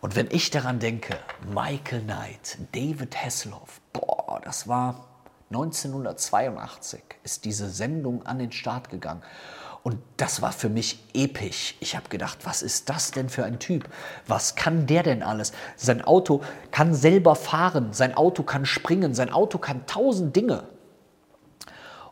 Und 0.00 0.16
wenn 0.16 0.28
ich 0.30 0.50
daran 0.50 0.78
denke, 0.78 1.16
Michael 1.54 2.02
Knight, 2.02 2.58
David 2.72 3.16
Hasselhoff, 3.16 3.80
boah, 3.92 4.40
das 4.44 4.66
war 4.66 5.05
1982 5.50 7.02
ist 7.22 7.44
diese 7.44 7.68
Sendung 7.70 8.26
an 8.26 8.38
den 8.38 8.52
Start 8.52 8.90
gegangen. 8.90 9.22
Und 9.84 9.98
das 10.16 10.42
war 10.42 10.50
für 10.50 10.68
mich 10.68 10.98
episch. 11.14 11.76
Ich 11.78 11.94
habe 11.94 12.08
gedacht, 12.08 12.38
was 12.42 12.62
ist 12.62 12.88
das 12.88 13.12
denn 13.12 13.28
für 13.28 13.44
ein 13.44 13.60
Typ? 13.60 13.88
Was 14.26 14.56
kann 14.56 14.88
der 14.88 15.04
denn 15.04 15.22
alles? 15.22 15.52
Sein 15.76 16.02
Auto 16.02 16.42
kann 16.72 16.92
selber 16.92 17.36
fahren, 17.36 17.92
sein 17.92 18.16
Auto 18.16 18.42
kann 18.42 18.66
springen, 18.66 19.14
sein 19.14 19.30
Auto 19.32 19.58
kann 19.58 19.86
tausend 19.86 20.34
Dinge. 20.34 20.64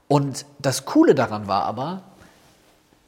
Und 0.06 0.46
das 0.60 0.84
Coole 0.84 1.16
daran 1.16 1.48
war 1.48 1.64
aber, 1.64 2.02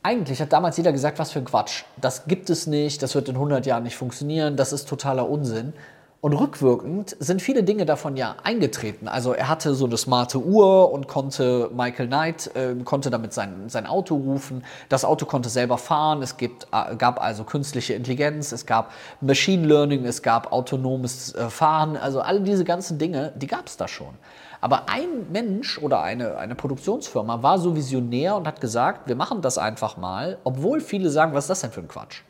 eigentlich 0.02 0.40
hat 0.40 0.52
damals 0.52 0.76
jeder 0.76 0.90
gesagt, 0.90 1.20
was 1.20 1.30
für 1.30 1.38
ein 1.38 1.44
Quatsch. 1.44 1.84
Das 1.96 2.26
gibt 2.26 2.50
es 2.50 2.66
nicht, 2.66 3.02
das 3.02 3.14
wird 3.14 3.28
in 3.28 3.36
100 3.36 3.66
Jahren 3.66 3.84
nicht 3.84 3.96
funktionieren, 3.96 4.56
das 4.56 4.72
ist 4.72 4.88
totaler 4.88 5.28
Unsinn. 5.28 5.74
Und 6.22 6.32
rückwirkend 6.32 7.14
sind 7.20 7.42
viele 7.42 7.62
Dinge 7.62 7.84
davon 7.84 8.16
ja 8.16 8.36
eingetreten. 8.42 9.06
Also 9.06 9.32
er 9.32 9.48
hatte 9.48 9.74
so 9.74 9.84
eine 9.84 9.96
smarte 9.96 10.38
Uhr 10.38 10.90
und 10.90 11.08
konnte 11.08 11.70
Michael 11.74 12.06
Knight, 12.06 12.50
äh, 12.56 12.74
konnte 12.84 13.10
damit 13.10 13.32
sein, 13.32 13.68
sein 13.68 13.86
Auto 13.86 14.16
rufen. 14.16 14.64
Das 14.88 15.04
Auto 15.04 15.26
konnte 15.26 15.50
selber 15.50 15.76
fahren. 15.78 16.22
Es 16.22 16.36
gibt, 16.36 16.68
äh, 16.72 16.96
gab 16.96 17.20
also 17.22 17.44
künstliche 17.44 17.92
Intelligenz, 17.92 18.50
es 18.52 18.64
gab 18.64 18.92
Machine 19.20 19.66
Learning, 19.66 20.04
es 20.06 20.22
gab 20.22 20.52
autonomes 20.52 21.34
äh, 21.34 21.50
Fahren. 21.50 21.96
Also 21.96 22.22
alle 22.22 22.40
diese 22.40 22.64
ganzen 22.64 22.98
Dinge, 22.98 23.32
die 23.36 23.46
gab 23.46 23.66
es 23.66 23.76
da 23.76 23.86
schon. 23.86 24.14
Aber 24.62 24.88
ein 24.88 25.30
Mensch 25.30 25.78
oder 25.78 26.02
eine, 26.02 26.38
eine 26.38 26.54
Produktionsfirma 26.54 27.42
war 27.42 27.58
so 27.58 27.76
visionär 27.76 28.36
und 28.36 28.46
hat 28.46 28.60
gesagt, 28.60 29.06
wir 29.06 29.16
machen 29.16 29.42
das 29.42 29.58
einfach 29.58 29.98
mal, 29.98 30.38
obwohl 30.44 30.80
viele 30.80 31.10
sagen, 31.10 31.34
was 31.34 31.44
ist 31.44 31.50
das 31.50 31.60
denn 31.60 31.72
für 31.72 31.82
ein 31.82 31.88
Quatsch? 31.88 32.22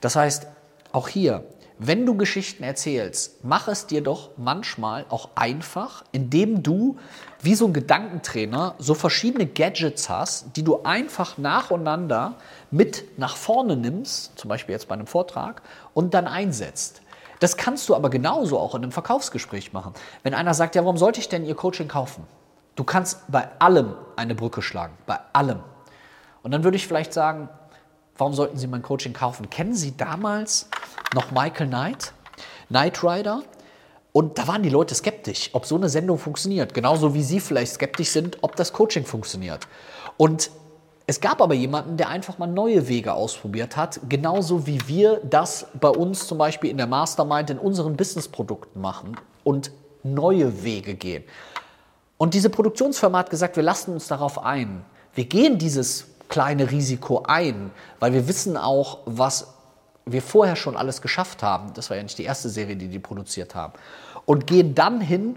Das 0.00 0.16
heißt, 0.16 0.46
auch 0.92 1.08
hier, 1.08 1.44
wenn 1.86 2.06
du 2.06 2.16
Geschichten 2.16 2.62
erzählst, 2.62 3.44
mach 3.44 3.66
es 3.66 3.86
dir 3.86 4.02
doch 4.02 4.30
manchmal 4.36 5.04
auch 5.08 5.30
einfach, 5.34 6.04
indem 6.12 6.62
du 6.62 6.96
wie 7.40 7.54
so 7.54 7.66
ein 7.66 7.72
Gedankentrainer 7.72 8.76
so 8.78 8.94
verschiedene 8.94 9.46
Gadgets 9.46 10.08
hast, 10.08 10.56
die 10.56 10.62
du 10.62 10.82
einfach 10.84 11.38
nacheinander 11.38 12.36
mit 12.70 13.18
nach 13.18 13.36
vorne 13.36 13.76
nimmst, 13.76 14.38
zum 14.38 14.48
Beispiel 14.48 14.74
jetzt 14.74 14.86
bei 14.86 14.94
einem 14.94 15.08
Vortrag, 15.08 15.62
und 15.92 16.14
dann 16.14 16.28
einsetzt. 16.28 17.02
Das 17.40 17.56
kannst 17.56 17.88
du 17.88 17.96
aber 17.96 18.10
genauso 18.10 18.60
auch 18.60 18.76
in 18.76 18.84
einem 18.84 18.92
Verkaufsgespräch 18.92 19.72
machen. 19.72 19.94
Wenn 20.22 20.34
einer 20.34 20.54
sagt, 20.54 20.76
ja, 20.76 20.82
warum 20.82 20.96
sollte 20.96 21.18
ich 21.18 21.28
denn 21.28 21.44
Ihr 21.44 21.56
Coaching 21.56 21.88
kaufen? 21.88 22.24
Du 22.76 22.84
kannst 22.84 23.20
bei 23.28 23.48
allem 23.58 23.94
eine 24.14 24.36
Brücke 24.36 24.62
schlagen, 24.62 24.94
bei 25.06 25.18
allem. 25.32 25.58
Und 26.44 26.52
dann 26.52 26.62
würde 26.62 26.76
ich 26.76 26.86
vielleicht 26.86 27.12
sagen, 27.12 27.48
warum 28.22 28.34
sollten 28.34 28.56
Sie 28.56 28.68
mein 28.68 28.82
Coaching 28.82 29.12
kaufen? 29.14 29.50
Kennen 29.50 29.74
Sie 29.74 29.96
damals 29.96 30.68
noch 31.12 31.32
Michael 31.32 31.66
Knight, 31.66 32.12
Knight 32.68 33.02
Rider? 33.02 33.42
Und 34.12 34.38
da 34.38 34.46
waren 34.46 34.62
die 34.62 34.68
Leute 34.68 34.94
skeptisch, 34.94 35.50
ob 35.54 35.66
so 35.66 35.74
eine 35.74 35.88
Sendung 35.88 36.18
funktioniert. 36.18 36.72
Genauso 36.72 37.14
wie 37.14 37.22
Sie 37.24 37.40
vielleicht 37.40 37.72
skeptisch 37.72 38.10
sind, 38.10 38.38
ob 38.42 38.54
das 38.54 38.72
Coaching 38.72 39.04
funktioniert. 39.04 39.66
Und 40.18 40.52
es 41.08 41.20
gab 41.20 41.42
aber 41.42 41.54
jemanden, 41.54 41.96
der 41.96 42.10
einfach 42.10 42.38
mal 42.38 42.46
neue 42.46 42.86
Wege 42.86 43.12
ausprobiert 43.12 43.76
hat, 43.76 43.98
genauso 44.08 44.68
wie 44.68 44.86
wir 44.86 45.20
das 45.24 45.66
bei 45.80 45.88
uns 45.88 46.28
zum 46.28 46.38
Beispiel 46.38 46.70
in 46.70 46.76
der 46.76 46.86
Mastermind 46.86 47.50
in 47.50 47.58
unseren 47.58 47.96
Businessprodukten 47.96 48.80
machen 48.80 49.16
und 49.42 49.72
neue 50.04 50.62
Wege 50.62 50.94
gehen. 50.94 51.24
Und 52.18 52.34
diese 52.34 52.50
Produktionsfirma 52.50 53.18
hat 53.18 53.30
gesagt, 53.30 53.56
wir 53.56 53.64
lassen 53.64 53.94
uns 53.94 54.06
darauf 54.06 54.44
ein. 54.44 54.84
Wir 55.12 55.24
gehen 55.24 55.58
dieses 55.58 56.11
kleine 56.28 56.70
Risiko 56.70 57.24
ein, 57.26 57.70
weil 58.00 58.12
wir 58.12 58.28
wissen 58.28 58.56
auch, 58.56 58.98
was 59.04 59.54
wir 60.04 60.22
vorher 60.22 60.56
schon 60.56 60.76
alles 60.76 61.00
geschafft 61.02 61.42
haben. 61.42 61.72
Das 61.74 61.90
war 61.90 61.96
ja 61.96 62.02
nicht 62.02 62.18
die 62.18 62.24
erste 62.24 62.48
Serie, 62.48 62.76
die 62.76 62.88
die 62.88 62.98
produziert 62.98 63.54
haben. 63.54 63.72
Und 64.26 64.46
gehen 64.46 64.74
dann 64.74 65.00
hin 65.00 65.36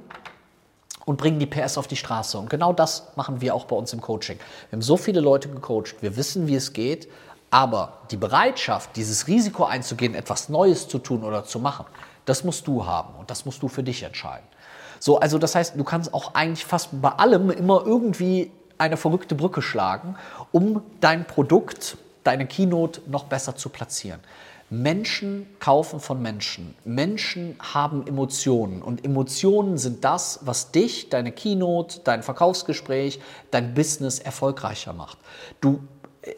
und 1.05 1.17
bringen 1.17 1.39
die 1.39 1.45
PS 1.45 1.77
auf 1.77 1.87
die 1.87 1.95
Straße. 1.95 2.37
Und 2.37 2.49
genau 2.49 2.73
das 2.73 3.11
machen 3.15 3.41
wir 3.41 3.53
auch 3.53 3.65
bei 3.65 3.75
uns 3.75 3.93
im 3.93 4.01
Coaching. 4.01 4.37
Wir 4.69 4.77
haben 4.77 4.81
so 4.81 4.97
viele 4.97 5.21
Leute 5.21 5.49
gecoacht, 5.49 6.01
wir 6.01 6.17
wissen, 6.17 6.47
wie 6.47 6.55
es 6.55 6.73
geht, 6.73 7.07
aber 7.51 7.99
die 8.11 8.17
Bereitschaft, 8.17 8.95
dieses 8.95 9.27
Risiko 9.27 9.65
einzugehen, 9.65 10.15
etwas 10.15 10.49
Neues 10.49 10.87
zu 10.87 10.97
tun 10.99 11.23
oder 11.23 11.45
zu 11.45 11.59
machen, 11.59 11.85
das 12.25 12.43
musst 12.43 12.67
du 12.67 12.85
haben 12.85 13.13
und 13.19 13.29
das 13.29 13.45
musst 13.45 13.61
du 13.61 13.67
für 13.67 13.83
dich 13.83 14.01
entscheiden. 14.01 14.45
So, 14.99 15.19
also 15.19 15.37
das 15.37 15.53
heißt, 15.53 15.75
du 15.77 15.83
kannst 15.83 16.13
auch 16.13 16.33
eigentlich 16.33 16.65
fast 16.65 16.89
bei 17.01 17.09
allem 17.09 17.51
immer 17.51 17.83
irgendwie 17.85 18.51
eine 18.77 18.97
verrückte 18.97 19.35
Brücke 19.35 19.61
schlagen, 19.61 20.15
um 20.51 20.81
dein 20.99 21.25
Produkt, 21.25 21.97
deine 22.23 22.47
Keynote 22.47 23.01
noch 23.07 23.25
besser 23.25 23.55
zu 23.55 23.69
platzieren. 23.69 24.19
Menschen 24.69 25.45
kaufen 25.59 25.99
von 25.99 26.21
Menschen. 26.21 26.75
Menschen 26.83 27.55
haben 27.59 28.07
Emotionen 28.07 28.81
und 28.81 29.05
Emotionen 29.05 29.77
sind 29.77 30.03
das, 30.03 30.39
was 30.41 30.71
dich, 30.71 31.09
deine 31.09 31.31
Keynote, 31.31 31.99
dein 32.03 32.23
Verkaufsgespräch, 32.23 33.19
dein 33.51 33.75
Business 33.75 34.17
erfolgreicher 34.17 34.93
macht. 34.93 35.19
Du, 35.61 35.81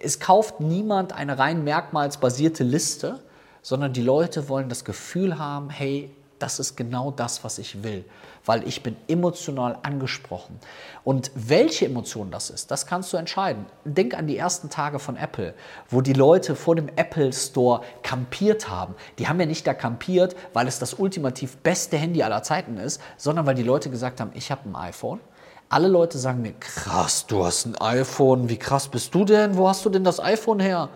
es 0.01 0.19
kauft 0.19 0.59
niemand 0.59 1.13
eine 1.13 1.39
rein 1.39 1.63
merkmalsbasierte 1.63 2.65
Liste, 2.65 3.21
sondern 3.61 3.93
die 3.93 4.01
Leute 4.01 4.49
wollen 4.49 4.67
das 4.67 4.83
Gefühl 4.83 5.39
haben, 5.39 5.69
hey, 5.69 6.11
das 6.39 6.59
ist 6.59 6.75
genau 6.75 7.11
das, 7.11 7.43
was 7.43 7.57
ich 7.57 7.83
will, 7.83 8.05
weil 8.45 8.67
ich 8.67 8.83
bin 8.83 8.95
emotional 9.07 9.77
angesprochen. 9.83 10.59
Und 11.03 11.31
welche 11.35 11.85
Emotion 11.85 12.31
das 12.31 12.49
ist, 12.49 12.71
das 12.71 12.85
kannst 12.85 13.11
du 13.13 13.17
entscheiden. 13.17 13.65
Denk 13.85 14.13
an 14.13 14.27
die 14.27 14.37
ersten 14.37 14.69
Tage 14.69 14.99
von 14.99 15.17
Apple, 15.17 15.53
wo 15.89 16.01
die 16.01 16.13
Leute 16.13 16.55
vor 16.55 16.75
dem 16.75 16.89
Apple 16.95 17.33
Store 17.33 17.81
kampiert 18.03 18.69
haben. 18.69 18.95
Die 19.19 19.27
haben 19.27 19.39
ja 19.39 19.45
nicht 19.45 19.65
da 19.65 19.73
kampiert, 19.73 20.35
weil 20.53 20.67
es 20.67 20.79
das 20.79 20.93
ultimativ 20.93 21.57
beste 21.57 21.97
Handy 21.97 22.23
aller 22.23 22.43
Zeiten 22.43 22.77
ist, 22.77 23.01
sondern 23.17 23.45
weil 23.45 23.55
die 23.55 23.63
Leute 23.63 23.89
gesagt 23.89 24.19
haben, 24.19 24.31
ich 24.33 24.51
habe 24.51 24.69
ein 24.69 24.75
iPhone. 24.75 25.19
Alle 25.69 25.89
Leute 25.89 26.17
sagen 26.17 26.41
mir, 26.41 26.53
krass, 26.53 27.25
du 27.27 27.43
hast 27.45 27.65
ein 27.65 27.75
iPhone, 27.75 28.47
wie 28.47 28.57
krass 28.57 28.87
bist 28.87 29.13
du 29.13 29.25
denn? 29.25 29.57
Wo 29.57 29.67
hast 29.67 29.83
du 29.83 29.89
denn 29.89 30.05
das 30.05 30.19
iPhone 30.21 30.61
her? 30.61 30.89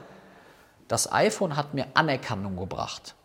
Das 0.88 1.12
iPhone 1.12 1.58
hat 1.58 1.74
mir 1.74 1.88
Anerkennung 1.94 2.56
gebracht. 2.56 3.16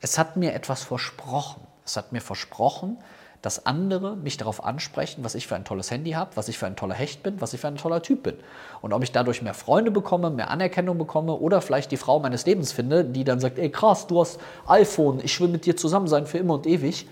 Es 0.00 0.18
hat 0.18 0.36
mir 0.36 0.54
etwas 0.54 0.82
versprochen. 0.82 1.62
Es 1.84 1.96
hat 1.96 2.12
mir 2.12 2.20
versprochen, 2.20 2.98
dass 3.42 3.66
andere 3.66 4.16
mich 4.16 4.36
darauf 4.36 4.64
ansprechen, 4.64 5.24
was 5.24 5.34
ich 5.34 5.46
für 5.46 5.54
ein 5.54 5.64
tolles 5.64 5.90
Handy 5.90 6.12
habe, 6.12 6.32
was 6.34 6.48
ich 6.48 6.58
für 6.58 6.66
ein 6.66 6.76
toller 6.76 6.94
Hecht 6.94 7.22
bin, 7.22 7.40
was 7.40 7.54
ich 7.54 7.60
für 7.60 7.68
ein 7.68 7.76
toller 7.76 8.02
Typ 8.02 8.24
bin. 8.24 8.36
Und 8.82 8.92
ob 8.92 9.02
ich 9.02 9.12
dadurch 9.12 9.42
mehr 9.42 9.54
Freunde 9.54 9.90
bekomme, 9.90 10.30
mehr 10.30 10.50
Anerkennung 10.50 10.98
bekomme 10.98 11.34
oder 11.34 11.60
vielleicht 11.60 11.90
die 11.90 11.96
Frau 11.96 12.20
meines 12.20 12.46
Lebens 12.46 12.72
finde, 12.72 13.04
die 13.04 13.24
dann 13.24 13.40
sagt, 13.40 13.58
ey 13.58 13.70
krass, 13.70 14.06
du 14.06 14.20
hast 14.20 14.40
iPhone, 14.66 15.20
ich 15.22 15.40
will 15.40 15.48
mit 15.48 15.66
dir 15.66 15.76
zusammen 15.76 16.08
sein 16.08 16.26
für 16.26 16.38
immer 16.38 16.54
und 16.54 16.66
ewig. 16.66 17.06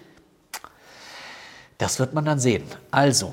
Das 1.79 1.99
wird 1.99 2.14
man 2.14 2.25
dann 2.25 2.40
sehen. 2.40 2.64
Also, 2.90 3.33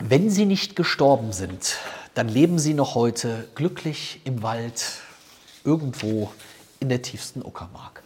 wenn 0.00 0.30
sie 0.30 0.46
nicht 0.46 0.76
gestorben 0.76 1.32
sind, 1.32 1.76
dann 2.14 2.28
leben 2.28 2.58
sie 2.58 2.74
noch 2.74 2.94
heute 2.94 3.48
glücklich 3.54 4.20
im 4.24 4.42
Wald, 4.42 4.84
irgendwo 5.64 6.30
in 6.80 6.88
der 6.88 7.02
tiefsten 7.02 7.42
Uckermark. 7.42 8.03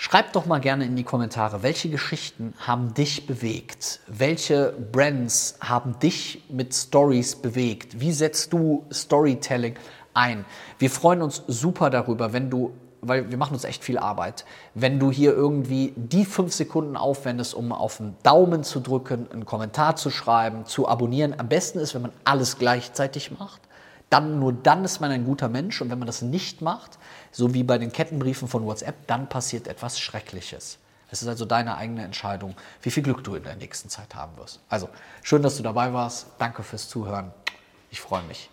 Schreib 0.00 0.32
doch 0.32 0.46
mal 0.46 0.60
gerne 0.60 0.84
in 0.84 0.94
die 0.94 1.02
Kommentare, 1.02 1.64
welche 1.64 1.90
Geschichten 1.90 2.54
haben 2.60 2.94
dich 2.94 3.26
bewegt? 3.26 3.98
Welche 4.06 4.72
Brands 4.92 5.58
haben 5.60 5.98
dich 5.98 6.44
mit 6.48 6.72
Stories 6.72 7.34
bewegt? 7.34 7.98
Wie 7.98 8.12
setzt 8.12 8.52
du 8.52 8.86
Storytelling 8.92 9.74
ein? 10.14 10.44
Wir 10.78 10.88
freuen 10.88 11.20
uns 11.20 11.42
super 11.48 11.90
darüber, 11.90 12.32
wenn 12.32 12.48
du, 12.48 12.70
weil 13.00 13.28
wir 13.28 13.38
machen 13.38 13.54
uns 13.54 13.64
echt 13.64 13.82
viel 13.82 13.98
Arbeit, 13.98 14.44
wenn 14.72 15.00
du 15.00 15.10
hier 15.10 15.32
irgendwie 15.32 15.92
die 15.96 16.24
fünf 16.24 16.52
Sekunden 16.52 16.96
aufwendest, 16.96 17.52
um 17.52 17.72
auf 17.72 18.00
einen 18.00 18.16
Daumen 18.22 18.62
zu 18.62 18.78
drücken, 18.78 19.26
einen 19.32 19.46
Kommentar 19.46 19.96
zu 19.96 20.10
schreiben, 20.10 20.64
zu 20.64 20.86
abonnieren. 20.86 21.34
Am 21.40 21.48
besten 21.48 21.80
ist, 21.80 21.96
wenn 21.96 22.02
man 22.02 22.12
alles 22.24 22.58
gleichzeitig 22.58 23.36
macht 23.36 23.67
dann 24.10 24.38
nur 24.38 24.52
dann 24.52 24.84
ist 24.84 25.00
man 25.00 25.10
ein 25.10 25.24
guter 25.24 25.48
Mensch 25.48 25.80
und 25.80 25.90
wenn 25.90 25.98
man 25.98 26.06
das 26.06 26.22
nicht 26.22 26.62
macht, 26.62 26.98
so 27.30 27.54
wie 27.54 27.62
bei 27.62 27.78
den 27.78 27.92
Kettenbriefen 27.92 28.48
von 28.48 28.64
WhatsApp, 28.64 29.06
dann 29.06 29.28
passiert 29.28 29.66
etwas 29.66 30.00
Schreckliches. 30.00 30.78
Es 31.10 31.22
ist 31.22 31.28
also 31.28 31.44
deine 31.44 31.76
eigene 31.76 32.04
Entscheidung, 32.04 32.54
wie 32.82 32.90
viel 32.90 33.02
Glück 33.02 33.24
du 33.24 33.34
in 33.34 33.42
der 33.42 33.56
nächsten 33.56 33.88
Zeit 33.88 34.14
haben 34.14 34.36
wirst. 34.36 34.60
Also, 34.68 34.88
schön, 35.22 35.42
dass 35.42 35.56
du 35.56 35.62
dabei 35.62 35.92
warst. 35.92 36.26
Danke 36.38 36.62
fürs 36.62 36.88
Zuhören. 36.88 37.32
Ich 37.90 38.00
freue 38.00 38.22
mich. 38.24 38.50